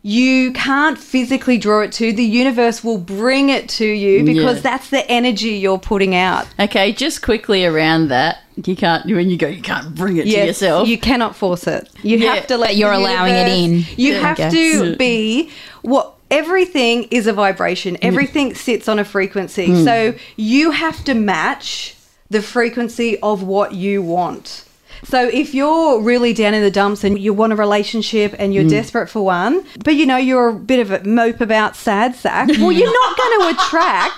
you 0.01 0.51
can't 0.53 0.97
physically 0.97 1.57
draw 1.57 1.81
it 1.81 1.91
to. 1.93 2.13
The 2.13 2.23
universe 2.23 2.83
will 2.83 2.97
bring 2.97 3.49
it 3.49 3.67
to 3.69 3.85
you 3.85 4.23
because 4.23 4.57
Yeah. 4.57 4.61
that's 4.61 4.89
the 4.89 5.09
energy 5.11 5.49
you're 5.51 5.77
putting 5.77 6.15
out. 6.15 6.47
Okay, 6.59 6.93
just 6.93 7.21
quickly 7.21 7.65
around 7.65 8.07
that, 8.07 8.37
you 8.67 8.75
can't 8.75 9.05
when 9.05 9.29
you 9.29 9.37
go, 9.37 9.47
you 9.47 9.61
can't 9.61 9.93
bring 9.95 10.17
it 10.17 10.23
to 10.23 10.29
yourself. 10.29 10.87
You 10.87 10.97
cannot 10.97 11.35
force 11.35 11.67
it. 11.67 11.89
You 12.03 12.17
Yeah, 12.17 12.35
have 12.35 12.47
to 12.47 12.57
let 12.57 12.75
you're 12.75 12.91
allowing 12.91 13.33
it 13.33 13.47
in, 13.47 13.85
You 13.97 14.15
have 14.15 14.37
to 14.37 14.95
be 14.95 15.51
what 15.81 16.13
everything 16.31 17.03
is 17.11 17.27
a 17.27 17.33
vibration. 17.33 17.97
Everything 18.01 18.53
sits 18.55 18.87
on 18.87 18.99
a 18.99 19.05
frequency. 19.05 19.67
Hmm. 19.67 19.83
So 19.83 20.13
you 20.35 20.71
have 20.71 21.03
to 21.05 21.13
match 21.13 21.95
the 22.29 22.41
frequency 22.41 23.19
of 23.19 23.43
what 23.43 23.73
you 23.73 24.01
want. 24.01 24.65
So 25.03 25.27
if 25.27 25.53
you're 25.53 26.01
really 26.01 26.33
down 26.33 26.53
in 26.53 26.61
the 26.61 26.69
dumps 26.71 27.03
and 27.03 27.17
you 27.17 27.33
want 27.33 27.53
a 27.53 27.55
relationship 27.55 28.35
and 28.37 28.53
you're 28.53 28.67
desperate 28.67 29.07
for 29.07 29.23
one, 29.23 29.63
but 29.83 29.95
you 29.95 30.05
know 30.05 30.17
you're 30.17 30.49
a 30.49 30.53
bit 30.53 30.79
of 30.79 30.91
a 30.91 31.03
mope 31.07 31.39
about 31.39 31.75
sad 31.75 32.15
sack, 32.15 32.49
well 32.49 32.71
you're 32.71 32.91
not 32.91 33.17
going 33.17 33.39
to 33.39 33.61
attract 33.61 34.13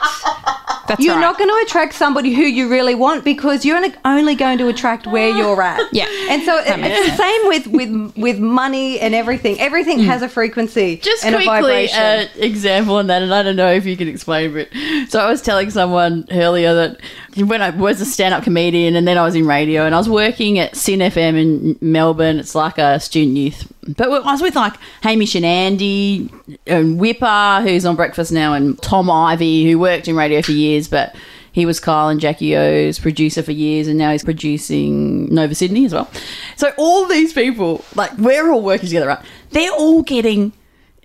That's 0.92 1.02
you're 1.04 1.16
right. 1.16 1.22
not 1.22 1.38
going 1.38 1.50
to 1.50 1.66
attract 1.66 1.94
somebody 1.94 2.34
who 2.34 2.44
you 2.44 2.70
really 2.70 2.96
want 2.96 3.24
because 3.24 3.64
you're 3.66 3.78
only- 3.78 3.94
only 4.06 4.36
going 4.36 4.58
to 4.60 4.68
attract 4.68 5.08
where 5.08 5.30
you're 5.30 5.62
at. 5.62 5.82
Yeah. 5.94 6.08
And 6.30 6.44
so 6.44 6.58
it- 6.58 6.66
it's 6.80 7.10
the 7.12 7.18
same 7.18 7.48
with, 7.48 7.68
with 7.68 8.18
with 8.18 8.40
money 8.40 9.00
and 9.00 9.14
everything. 9.16 9.60
Everything 9.60 10.00
has 10.00 10.22
a 10.22 10.30
frequency 10.30 10.98
just 10.98 11.26
and 11.26 11.36
a 11.36 11.38
quickly, 11.38 11.88
vibration. 11.88 12.00
uh, 12.00 12.26
example 12.36 12.96
on 12.96 13.08
that, 13.08 13.22
and 13.22 13.34
I 13.34 13.44
don't 13.44 13.56
know 13.56 13.72
if 13.72 13.86
you 13.86 13.96
can 13.98 14.08
explain 14.08 14.56
it. 14.58 14.70
So 15.10 15.20
I 15.20 15.30
was 15.30 15.42
telling 15.42 15.70
someone 15.70 16.26
earlier 16.32 16.74
that 16.74 17.00
when 17.48 17.62
I 17.62 17.70
was 17.70 18.02
a 18.02 18.06
stand-up 18.06 18.44
comedian, 18.44 18.96
and 18.96 19.08
then 19.08 19.18
I 19.18 19.24
was 19.24 19.36
in 19.36 19.46
radio, 19.48 19.86
and 19.86 19.96
I 19.96 19.98
was 19.98 20.10
working 20.10 20.60
at 20.60 20.76
SYN 20.76 21.00
FM 21.00 21.36
in 21.42 21.78
Melbourne. 21.82 22.40
It's 22.40 22.56
like 22.56 22.78
a 22.78 23.00
student 23.00 23.38
youth, 23.38 23.72
but 23.88 24.10
I 24.10 24.32
was 24.32 24.42
with 24.42 24.56
like 24.56 24.74
Hamish 25.02 25.36
and 25.36 25.46
Andy 25.46 26.30
and 26.68 27.00
Wippa, 27.00 27.64
who's 27.64 27.86
on 27.86 27.96
Breakfast 27.96 28.32
now, 28.32 28.54
and 28.54 28.82
Tom 28.82 29.10
Ivey, 29.10 29.70
who 29.70 29.80
worked 29.80 30.08
in 30.08 30.16
radio 30.16 30.42
for 30.42 30.52
years, 30.52 30.88
but. 30.88 31.16
He 31.54 31.66
was 31.66 31.82
Kyle 31.82 32.08
and 32.08 32.22
Jackie 32.22 32.56
O's 32.56 32.98
producer 32.98 33.44
for 33.44 33.52
years, 33.52 33.90
and 33.90 33.98
now 33.98 34.14
he's 34.14 34.24
producing 34.24 35.26
Nova 35.36 35.54
Sydney 35.54 35.84
as 35.84 35.92
well. 35.94 36.10
So 36.56 36.72
all 36.78 37.06
these 37.06 37.34
people, 37.34 37.84
like 37.94 38.18
we're 38.18 38.50
all 38.50 38.62
working 38.62 38.88
together, 38.88 39.08
right? 39.08 39.20
They're 39.50 39.74
all 39.74 40.02
getting 40.02 40.54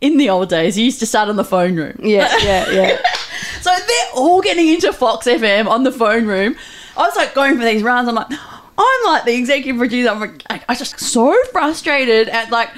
in 0.01 0.19
the 0.19 0.31
old 0.31 0.49
days, 0.49 0.77
you 0.77 0.85
used 0.85 1.01
to 1.01 1.07
start 1.07 1.29
on 1.29 1.37
the 1.37 1.45
phone 1.45 1.77
room. 1.77 1.99
yeah, 2.03 2.35
yeah, 2.43 2.71
yeah. 2.71 2.99
So 3.61 3.71
they're 3.75 4.13
all 4.15 4.41
getting 4.43 4.69
into 4.69 4.93
Fox 4.93 5.27
FM 5.27 5.67
on 5.67 5.83
the 5.83 5.91
phone 5.91 6.27
room. 6.27 6.55
I 6.97 7.01
was 7.01 7.17
like 7.17 7.35
going 7.35 7.59
for 7.59 7.65
these 7.65 7.83
runs. 7.83 8.09
I'm 8.09 8.15
like, 8.15 8.29
I'm 8.79 9.05
like 9.07 9.25
the 9.25 9.35
executive 9.35 9.79
producer. 9.79 10.11
I'm 10.11 10.21
like, 10.21 10.43
I 10.69 10.75
just 10.75 10.99
so 11.01 11.35
frustrated 11.53 12.29
at 12.29 12.51
like 12.51 12.71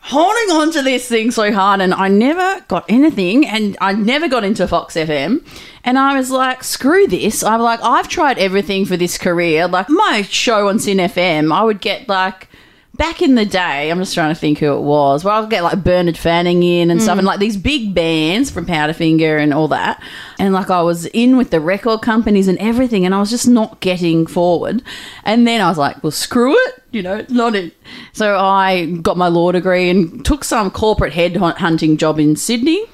holding 0.00 0.54
on 0.54 0.70
to 0.70 0.82
this 0.82 1.08
thing 1.08 1.32
so 1.32 1.52
hard 1.52 1.80
and 1.80 1.92
I 1.92 2.06
never 2.06 2.60
got 2.68 2.84
anything 2.88 3.44
and 3.44 3.76
I 3.80 3.92
never 3.92 4.28
got 4.28 4.44
into 4.44 4.68
Fox 4.68 4.94
FM 4.94 5.44
and 5.82 5.98
I 5.98 6.16
was 6.16 6.30
like 6.30 6.62
screw 6.62 7.08
this. 7.08 7.42
I'm 7.42 7.60
like 7.60 7.80
I've 7.82 8.06
tried 8.06 8.38
everything 8.38 8.84
for 8.84 8.96
this 8.96 9.18
career. 9.18 9.66
Like 9.66 9.88
my 9.88 10.22
show 10.22 10.68
on 10.68 10.78
SYN 10.78 10.98
FM 10.98 11.52
I 11.52 11.64
would 11.64 11.80
get 11.80 12.08
like 12.08 12.48
back 12.96 13.22
in 13.22 13.34
the 13.34 13.44
day 13.44 13.90
I'm 13.90 13.98
just 13.98 14.14
trying 14.14 14.34
to 14.34 14.40
think 14.40 14.58
who 14.58 14.72
it 14.74 14.80
was 14.80 15.24
where 15.24 15.34
I'll 15.34 15.46
get 15.46 15.62
like 15.62 15.84
Bernard 15.84 16.18
Fanning 16.18 16.62
in 16.62 16.90
and 16.90 17.02
stuff 17.02 17.18
and 17.18 17.24
mm. 17.24 17.28
like 17.28 17.40
these 17.40 17.56
big 17.56 17.94
bands 17.94 18.50
from 18.50 18.66
Powderfinger 18.66 19.40
and 19.40 19.52
all 19.52 19.68
that 19.68 20.02
and 20.38 20.54
like 20.54 20.70
I 20.70 20.82
was 20.82 21.06
in 21.06 21.36
with 21.36 21.50
the 21.50 21.60
record 21.60 22.02
companies 22.02 22.48
and 22.48 22.58
everything 22.58 23.04
and 23.04 23.14
I 23.14 23.20
was 23.20 23.30
just 23.30 23.48
not 23.48 23.80
getting 23.80 24.26
forward 24.26 24.82
and 25.24 25.46
then 25.46 25.60
I 25.60 25.68
was 25.68 25.78
like 25.78 26.02
well 26.02 26.10
screw 26.10 26.54
it 26.68 26.82
you 26.96 27.02
know, 27.02 27.16
it's 27.16 27.32
not 27.32 27.54
it. 27.54 27.74
So 28.14 28.38
I 28.38 28.86
got 28.86 29.18
my 29.18 29.28
law 29.28 29.52
degree 29.52 29.90
and 29.90 30.24
took 30.24 30.44
some 30.44 30.70
corporate 30.70 31.12
head 31.12 31.36
hunting 31.36 31.98
job 31.98 32.18
in 32.18 32.36
Sydney. 32.36 32.86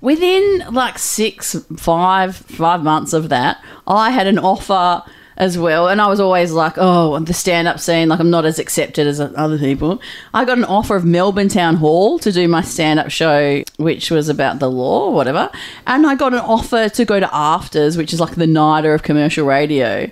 Within 0.00 0.64
like 0.72 0.98
six, 0.98 1.54
five, 1.76 2.34
five 2.34 2.82
months 2.82 3.12
of 3.12 3.28
that, 3.28 3.62
I 3.86 4.10
had 4.10 4.26
an 4.26 4.40
offer 4.40 5.04
as 5.36 5.58
well. 5.58 5.88
And 5.88 6.00
I 6.00 6.06
was 6.06 6.20
always 6.20 6.52
like, 6.52 6.74
oh, 6.76 7.18
the 7.18 7.34
stand 7.34 7.68
up 7.68 7.80
scene, 7.80 8.08
like 8.08 8.20
I'm 8.20 8.30
not 8.30 8.44
as 8.44 8.58
accepted 8.58 9.06
as 9.06 9.20
other 9.20 9.58
people. 9.58 10.00
I 10.32 10.44
got 10.44 10.58
an 10.58 10.64
offer 10.64 10.96
of 10.96 11.04
Melbourne 11.04 11.48
Town 11.48 11.76
Hall 11.76 12.18
to 12.20 12.32
do 12.32 12.46
my 12.48 12.62
stand 12.62 13.00
up 13.00 13.10
show, 13.10 13.62
which 13.76 14.10
was 14.10 14.28
about 14.28 14.58
the 14.58 14.70
law 14.70 15.10
whatever. 15.10 15.50
And 15.86 16.06
I 16.06 16.14
got 16.14 16.32
an 16.34 16.40
offer 16.40 16.88
to 16.88 17.04
go 17.04 17.20
to 17.20 17.26
Afters, 17.32 17.96
which 17.96 18.12
is 18.12 18.20
like 18.20 18.34
the 18.34 18.46
nighter 18.46 18.94
of 18.94 19.02
commercial 19.02 19.46
radio. 19.46 20.10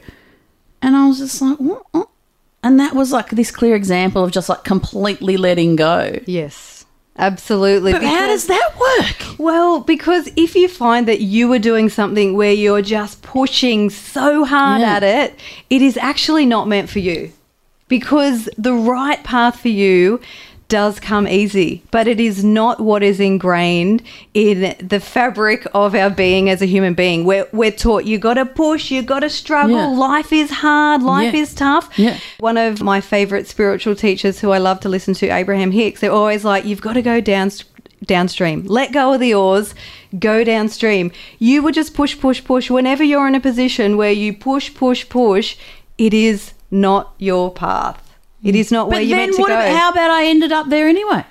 And 0.81 0.97
I 0.97 1.07
was 1.07 1.19
just 1.19 1.41
like, 1.41 1.59
what? 1.59 2.09
And 2.65 2.79
that 2.79 2.95
was 2.95 3.11
like 3.11 3.31
this 3.31 3.51
clear 3.51 3.75
example 3.75 4.23
of 4.23 4.31
just 4.31 4.49
like 4.49 4.63
completely 4.63 5.37
letting 5.37 5.77
go. 5.77 6.19
yes, 6.27 6.72
absolutely. 7.18 7.92
But 7.92 8.03
how 8.03 8.27
does 8.27 8.46
that 8.46 8.70
work? 8.79 9.38
Well, 9.38 9.81
because 9.81 10.29
if 10.37 10.55
you 10.55 10.68
find 10.68 11.07
that 11.09 11.20
you 11.20 11.53
are 11.53 11.59
doing 11.59 11.88
something 11.88 12.35
where 12.35 12.53
you're 12.53 12.83
just 12.83 13.22
pushing 13.22 13.90
so 13.90 14.44
hard 14.44 14.81
Yeah. 14.81 14.96
at 14.96 15.03
it, 15.03 15.38
it 15.70 15.83
is 15.83 15.96
actually 15.96 16.46
not 16.46 16.68
meant 16.68 16.88
for 16.90 16.98
you. 16.98 17.33
Because 17.88 18.48
the 18.57 18.72
right 18.72 19.22
path 19.25 19.61
for 19.61 19.68
you 19.68 20.20
does 20.73 20.99
come 20.99 21.29
easy, 21.29 21.83
but 21.91 22.09
it 22.09 22.19
is 22.19 22.43
not 22.43 22.81
what 22.81 23.03
is 23.03 23.21
ingrained 23.21 24.03
in 24.33 24.75
the 24.81 25.01
fabric 25.01 25.67
of 25.75 25.95
our 25.95 26.09
being 26.09 26.49
as 26.49 26.63
a 26.63 26.67
human 26.67 26.95
being. 26.95 27.25
We're, 27.27 27.47
we're 27.53 27.71
taught 27.71 28.07
you 28.07 28.17
got 28.19 28.35
to 28.35 28.47
push, 28.47 28.91
you 28.91 29.03
got 29.03 29.21
to 29.21 29.29
struggle, 29.29 29.77
Yeah. 29.77 29.87
life 29.89 30.33
is 30.33 30.51
hard, 30.51 31.03
life 31.03 31.35
Yeah. 31.35 31.41
is 31.43 31.55
tough. 31.55 31.91
Yeah. 31.99 32.17
One 32.41 32.57
of 32.57 32.81
my 32.83 33.03
favorite 33.03 33.47
spiritual 33.47 33.95
teachers 33.95 34.41
who 34.41 34.51
I 34.51 34.59
love 34.59 34.81
to 34.81 34.89
listen 34.89 35.13
to, 35.15 35.29
Abraham 35.29 35.73
Hicks, 35.73 36.01
they're 36.01 36.11
always 36.11 36.43
like, 36.43 36.65
you've 36.65 36.81
got 36.81 36.95
to 36.95 37.03
go 37.03 37.21
down 37.21 37.51
downstream. 38.07 38.65
Let 38.67 38.93
go 38.93 39.13
of 39.13 39.21
the 39.21 39.35
oars, 39.35 39.75
go 40.19 40.43
downstream. 40.43 41.13
You 41.39 41.63
would 41.63 41.75
just 41.75 41.93
push, 41.95 42.19
push, 42.19 42.43
push. 42.43 42.71
Whenever 42.71 43.05
you're 43.05 43.29
in 43.29 43.35
a 43.35 43.41
position 43.41 43.97
where 43.99 44.11
you 44.11 44.33
push, 44.35 44.75
push, 44.75 45.09
push, 45.09 45.57
it 45.99 46.15
is 46.15 46.53
not 46.71 47.15
your 47.19 47.53
path. 47.53 48.12
It 48.42 48.55
is 48.55 48.72
not 48.72 48.88
where 48.88 49.00
you're 49.00 49.16
meant 49.16 49.35
to 49.37 49.40
what, 49.40 49.48
go. 49.48 49.76
how 49.76 49.90
about 49.90 50.11
I 50.11 50.26
ended 50.26 50.52
up 50.52 50.68
there 50.68 50.88
anyway? 50.88 51.24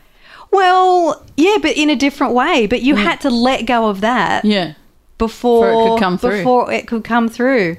well, 0.51 1.25
yeah, 1.37 1.57
but 1.61 1.77
in 1.77 1.89
a 1.89 1.95
different 1.95 2.33
way. 2.33 2.67
But 2.67 2.81
you 2.81 2.95
hmm. 2.95 3.01
had 3.01 3.21
to 3.21 3.29
let 3.29 3.65
go 3.65 3.89
of 3.89 4.01
that 4.01 4.45
Yeah. 4.45 4.73
before 5.17 5.67
Before 5.67 5.71
it 5.71 5.89
could 5.89 5.99
come 5.99 6.17
through. 6.17 6.37
Before 6.37 6.71
it 6.71 6.87
could 6.87 7.03
come 7.03 7.29
through. 7.29 7.77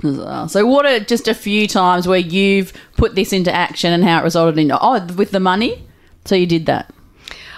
So 0.00 0.64
what 0.64 0.86
are 0.86 1.00
just 1.00 1.26
a 1.26 1.34
few 1.34 1.66
times 1.66 2.06
where 2.06 2.20
you've 2.20 2.72
put 2.96 3.16
this 3.16 3.32
into 3.32 3.52
action 3.52 3.92
and 3.92 4.04
how 4.04 4.20
it 4.20 4.22
resulted 4.22 4.56
in 4.58 4.70
oh 4.70 5.04
with 5.16 5.32
the 5.32 5.40
money? 5.40 5.86
So 6.24 6.36
you 6.36 6.46
did 6.46 6.66
that. 6.66 6.94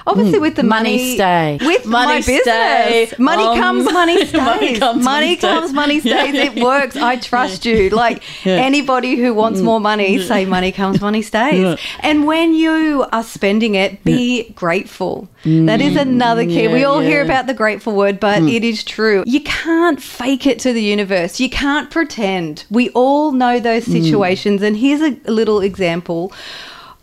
Obviously, 0.06 0.38
hmm. 0.38 0.42
with 0.42 0.56
the 0.56 0.62
Money 0.62 0.96
money, 0.96 1.14
stay. 1.14 1.58
with 1.60 1.86
Money 1.86 2.06
my 2.06 2.18
business, 2.18 2.42
stay. 2.42 3.14
money 3.18 3.44
Um, 3.44 3.58
comes, 3.58 3.84
money 3.92 4.26
stays. 4.26 4.32
money 4.32 4.78
comes, 4.78 5.04
money 5.04 5.36
stays. 5.36 5.40
comes, 5.40 5.72
money 5.72 6.00
stays. 6.00 6.10
Yeah. 6.30 6.44
It 6.44 6.62
works. 6.62 6.96
I 6.96 7.16
trust 7.16 7.66
you. 7.66 7.90
Like 7.90 8.22
anybody 8.46 9.16
who 9.16 9.34
wants 9.34 9.60
mm. 9.60 9.64
more 9.64 9.80
money, 9.80 10.18
mm. 10.18 10.26
say 10.26 10.44
money 10.44 10.70
comes, 10.72 11.00
money 11.00 11.22
stays. 11.22 11.60
Yeah. 11.60 11.76
And 12.00 12.26
when 12.26 12.54
you 12.54 13.06
are 13.12 13.22
spending 13.22 13.74
it, 13.74 14.02
be 14.04 14.50
grateful. 14.50 15.28
Mm. 15.44 15.66
That 15.66 15.80
is 15.80 15.96
another 15.96 16.44
key. 16.44 16.68
we 16.68 16.80
Yeah, 16.80 16.86
all 16.86 17.00
hear 17.00 17.22
about 17.22 17.46
the 17.46 17.54
grateful 17.54 17.94
word, 17.94 18.20
but 18.20 18.42
it 18.42 18.64
is 18.64 18.84
true. 18.84 19.24
You 19.26 19.40
can't 19.40 20.00
fake 20.00 20.46
it 20.46 20.58
to 20.60 20.72
the 20.72 20.82
universe. 20.82 21.40
You 21.40 21.50
can't 21.50 21.90
pretend. 21.90 22.64
We 22.70 22.90
all 22.90 23.32
know 23.32 23.58
those 23.60 23.84
situations. 23.84 24.62
And 24.62 24.76
here's 24.76 25.00
a 25.00 25.18
little 25.30 25.60
example 25.60 26.32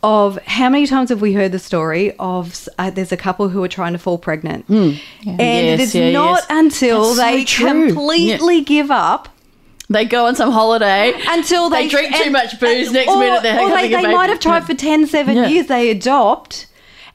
of 0.07 0.39
how 0.45 0.69
many 0.69 0.87
times 0.87 1.09
have 1.09 1.19
we 1.21 1.33
heard 1.33 1.51
the 1.51 1.59
story 1.59 2.13
of 2.17 2.67
uh, 2.79 2.89
there's 2.89 3.11
a 3.11 3.17
couple 3.17 3.49
who 3.49 3.61
are 3.61 3.67
trying 3.67 3.91
to 3.91 3.99
fall 3.99 4.17
pregnant. 4.17 4.63
And 4.69 4.97
Yes, 5.21 5.79
it 5.79 5.79
is 5.81 5.95
yeah, 5.95 6.11
not 6.11 6.39
yes. 6.39 6.45
until 6.49 7.13
That's 7.13 7.19
they 7.31 7.43
true. 7.43 7.67
completely 7.89 8.61
give 8.61 8.89
up 8.89 9.27
They 9.89 10.05
go 10.05 10.27
on 10.27 10.35
some 10.35 10.51
holiday 10.51 11.13
until 11.27 11.69
they, 11.69 11.83
they 11.83 11.89
drink 11.89 12.15
too 12.15 12.23
and- 12.23 12.31
much 12.33 12.57
booze. 12.59 12.87
and- 12.87 12.93
Next 12.93 13.11
or- 13.11 13.19
minute 13.19 13.43
they're 13.43 13.59
or 13.61 13.69
they, 13.69 13.87
a 13.87 13.89
they 13.89 14.01
baby. 14.03 14.13
might 14.13 14.29
have 14.29 14.39
tried 14.39 14.63
for 14.65 14.73
10 14.73 15.07
7 15.07 15.35
Yeah. 15.35 15.47
years 15.47 15.67
they 15.67 15.89
adopt 15.89 16.67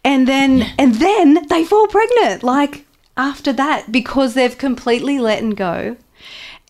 and 0.05 0.28
then 0.28 0.50
and 0.78 0.96
then 0.96 1.46
they 1.48 1.64
fall 1.64 1.87
pregnant 1.87 2.42
like 2.42 2.85
after 3.16 3.52
that 3.55 3.90
because 3.90 4.35
they've 4.35 4.57
completely 4.59 5.18
let 5.18 5.42
go 5.57 5.96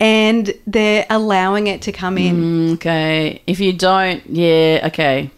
and 0.00 0.54
they're 0.68 1.04
allowing 1.11 1.66
it 1.66 1.82
to 1.82 1.92
come 1.92 2.16
in 2.18 2.74
Okay, 2.74 3.42
if 3.46 3.58
you 3.61 3.72
don't, 3.72 4.22
yeah, 4.28 4.82
okay. 4.90 5.30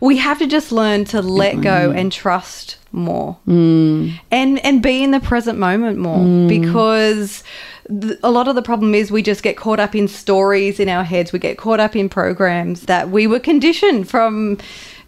We 0.00 0.16
have 0.18 0.38
to 0.38 0.46
just 0.46 0.72
learn 0.72 1.04
to 1.06 1.22
let 1.22 1.60
go 1.60 1.90
and 1.90 2.12
trust 2.12 2.76
more. 2.92 3.36
Mm. 3.46 4.18
And 4.30 4.58
and 4.64 4.82
be 4.82 5.02
in 5.02 5.10
the 5.10 5.20
present 5.20 5.58
moment 5.58 5.98
more 5.98 6.18
mm. 6.18 6.48
because 6.48 7.44
th- 7.88 8.18
a 8.22 8.30
lot 8.30 8.48
of 8.48 8.54
the 8.54 8.62
problem 8.62 8.94
is 8.94 9.10
we 9.10 9.22
just 9.22 9.42
get 9.42 9.56
caught 9.56 9.80
up 9.80 9.94
in 9.94 10.08
stories 10.08 10.80
in 10.80 10.88
our 10.88 11.04
heads. 11.04 11.32
We 11.32 11.38
get 11.38 11.58
caught 11.58 11.80
up 11.80 11.96
in 11.96 12.08
programs 12.08 12.82
that 12.82 13.10
we 13.10 13.26
were 13.26 13.40
conditioned 13.40 14.08
from 14.08 14.58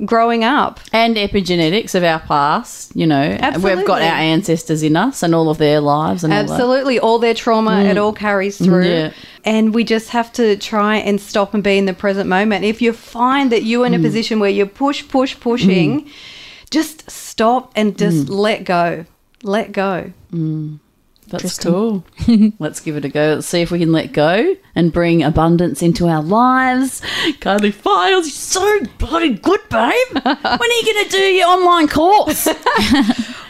growing 0.05 0.45
up. 0.45 0.81
And 0.93 1.17
epigenetics 1.17 1.95
of 1.95 2.03
our 2.03 2.21
past, 2.21 2.95
you 2.95 3.07
know, 3.07 3.39
we've 3.61 3.87
got 3.87 4.03
our 4.03 4.17
ancestors 4.17 4.83
in 4.83 4.97
us 4.97 5.23
and 5.23 5.35
all 5.35 5.51
of 5.51 5.59
their 5.59 5.81
lives 5.81 6.25
and 6.25 6.33
absolutely. 6.33 6.99
All 6.99 7.19
their 7.19 7.35
trauma 7.35 7.81
it 7.81 7.97
mm. 7.97 8.03
all 8.03 8.13
carries 8.13 8.59
through. 8.59 8.89
Yeah. 8.89 9.13
and 9.45 9.75
we 9.75 9.85
just 9.85 10.11
have 10.11 10.33
to 10.35 10.57
try 10.57 10.97
and 10.97 11.21
stop 11.21 11.55
and 11.55 11.63
be 11.63 11.79
in 11.79 11.87
the 11.87 11.95
present 11.95 12.29
moment. 12.29 12.65
If 12.65 12.83
you 12.83 12.93
find 12.93 13.53
that 13.53 13.63
you're 13.63 13.87
in 13.87 13.95
a 13.95 13.99
mm. 13.99 14.03
position 14.03 14.41
where 14.41 14.51
you're 14.51 14.67
push 14.67 15.07
push 15.09 15.39
pushing 15.39 16.03
mm. 16.03 16.13
just 16.71 17.11
stop 17.11 17.73
and 17.77 17.97
just 17.97 18.29
let 18.29 18.65
go. 18.65 19.05
Let 19.43 19.73
go 19.73 20.13
That's 21.31 21.59
cool. 21.59 22.05
Let's 22.59 22.81
give 22.81 22.97
it 22.97 23.05
a 23.05 23.09
go. 23.09 23.35
Let's 23.35 23.47
see 23.47 23.61
if 23.61 23.71
we 23.71 23.79
can 23.79 23.93
let 23.93 24.13
go 24.13 24.57
and 24.75 24.93
bring 24.93 25.23
abundance 25.23 25.83
into 25.83 26.09
our 26.09 26.23
lives. 26.23 27.01
Kylie 27.41 27.73
Files, 27.73 28.27
you're 28.27 28.33
so 28.33 28.81
bloody 28.99 29.35
good, 29.35 29.61
babe. 29.69 30.09
when 30.13 30.25
are 30.25 30.33
you 30.37 30.85
going 30.85 31.05
to 31.05 31.11
do 31.11 31.19
your 31.19 31.49
online 31.49 31.89
course? 31.89 32.47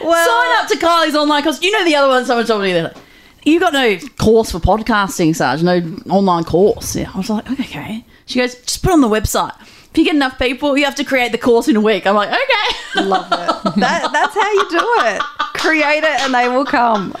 well, 0.01 0.25
Sign 0.25 0.61
up 0.61 0.67
to 0.69 0.77
Kylie's 0.77 1.15
online 1.15 1.43
course. 1.43 1.61
You 1.61 1.71
know 1.71 1.83
the 1.83 1.95
other 1.95 2.07
one 2.07 2.25
someone 2.25 2.45
told 2.45 2.61
me 2.61 2.73
that. 2.73 2.97
You 3.43 3.59
got 3.59 3.73
no 3.73 3.97
course 4.19 4.51
for 4.51 4.59
podcasting, 4.59 5.35
Sarge, 5.35 5.63
no 5.63 5.81
online 6.09 6.43
course. 6.43 6.95
Yeah, 6.95 7.11
I 7.13 7.17
was 7.17 7.29
like, 7.29 7.49
okay. 7.49 8.05
She 8.27 8.39
goes, 8.39 8.55
just 8.55 8.83
put 8.83 8.91
on 8.91 9.01
the 9.01 9.07
website. 9.07 9.55
If 9.91 9.97
you 9.97 10.05
get 10.05 10.15
enough 10.15 10.39
people, 10.39 10.77
you 10.77 10.85
have 10.85 10.95
to 10.95 11.03
create 11.03 11.33
the 11.33 11.37
course 11.37 11.67
in 11.67 11.75
a 11.75 11.81
week. 11.81 12.07
I'm 12.07 12.15
like, 12.15 12.29
okay. 12.29 13.03
love 13.03 13.25
it 13.31 13.75
that, 13.79 14.09
that's 14.11 14.33
how 14.33 14.51
you 14.51 14.69
do 14.69 14.79
it 15.07 15.21
create 15.53 16.03
it 16.03 16.21
and 16.21 16.33
they 16.33 16.49
will 16.49 16.65
come 16.65 17.13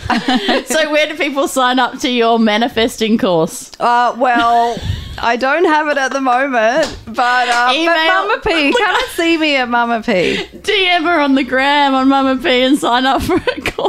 so 0.65 0.91
where 0.91 1.07
do 1.07 1.15
people 1.15 1.47
sign 1.47 1.79
up 1.79 1.97
to 1.99 2.09
your 2.09 2.39
manifesting 2.39 3.17
course? 3.17 3.71
uh, 3.79 4.15
well 4.17 4.77
I 5.17 5.35
don't 5.35 5.65
have 5.65 5.87
it 5.87 5.97
at 5.97 6.13
the 6.13 6.21
moment, 6.21 6.97
but, 7.05 7.47
uh, 7.47 7.67
but 7.67 7.75
Email- 7.75 8.07
Mama 8.07 8.41
P, 8.43 8.71
come 8.77 8.95
and 8.95 9.11
see 9.11 9.37
me 9.37 9.55
at 9.55 9.69
Mama 9.69 10.01
P. 10.01 10.47
DM 10.53 11.03
her 11.03 11.19
on 11.19 11.35
the 11.35 11.43
gram 11.43 11.93
on 11.93 12.07
Mama 12.07 12.41
P 12.41 12.61
and 12.63 12.77
sign 12.77 13.05
up 13.05 13.21
for 13.21 13.35
a 13.35 13.61
course. 13.61 13.80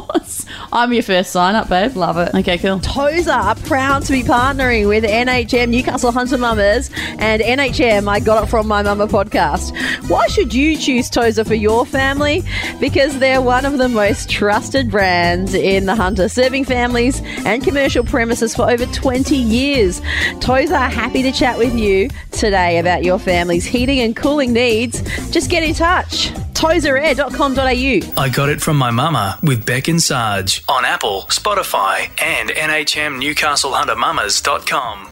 I'm 0.75 0.91
your 0.95 1.03
first 1.03 1.33
sign 1.33 1.55
up, 1.55 1.69
babe. 1.69 1.95
Love 1.97 2.17
it. 2.17 2.35
Okay, 2.35 2.57
cool. 2.57 2.81
Tozer 2.81 3.31
are 3.31 3.55
proud 3.55 4.05
to 4.05 4.13
be 4.13 4.23
partnering 4.23 4.89
with 4.89 5.05
NHM 5.05 5.69
Newcastle 5.69 6.13
Hunter 6.13 6.39
Mamas 6.39 6.89
and 7.19 7.43
NHM 7.43 8.09
I 8.09 8.21
Got 8.21 8.45
It 8.45 8.47
From 8.47 8.69
My 8.69 8.83
Mama 8.83 9.07
podcast. 9.07 9.77
Why 10.09 10.27
should 10.29 10.55
you 10.55 10.79
choose 10.79 11.11
Tozer 11.11 11.45
for 11.45 11.55
your 11.55 11.85
family? 11.85 12.43
Because 12.81 13.19
they're 13.19 13.43
one 13.43 13.67
of 13.67 13.77
the 13.77 13.89
most 13.91 14.31
trusted 14.31 14.91
brands 14.91 15.53
in 15.53 15.85
the 15.85 15.95
Hunter, 15.95 16.31
serving 16.31 16.65
families 16.65 17.21
and 17.45 17.63
commercial 17.63 18.03
premises 18.03 18.55
for 18.55 18.71
over 18.71 18.87
20 18.87 19.37
years. 19.37 20.01
Tozer 20.41 20.75
are 20.75 20.89
happy 20.89 21.23
to 21.23 21.33
chat 21.33 21.59
with 21.59 21.75
you 21.75 22.09
today 22.31 22.79
about 22.79 23.05
your 23.05 23.19
family's 23.19 23.67
heating 23.67 24.01
and 24.01 24.17
cooling 24.17 24.55
needs. 24.55 25.03
Just 25.31 25.51
get 25.51 25.63
in 25.63 25.75
touch. 25.75 26.33
tozerair.com.au. 26.63 28.23
I 28.23 28.29
got 28.29 28.49
it 28.49 28.61
from 28.61 28.77
my 28.77 28.91
mama 28.91 29.39
with 29.43 29.67
Beck 29.67 29.89
and 29.89 30.01
Sarge 30.01 30.63
on 30.69 30.85
Apple, 30.85 31.23
Spotify, 31.23 32.09
and 32.23 32.51
NHM 32.51 33.19
Newcastle 33.19 33.73
NHMNewcastleHunterMamas.com. 33.73 35.09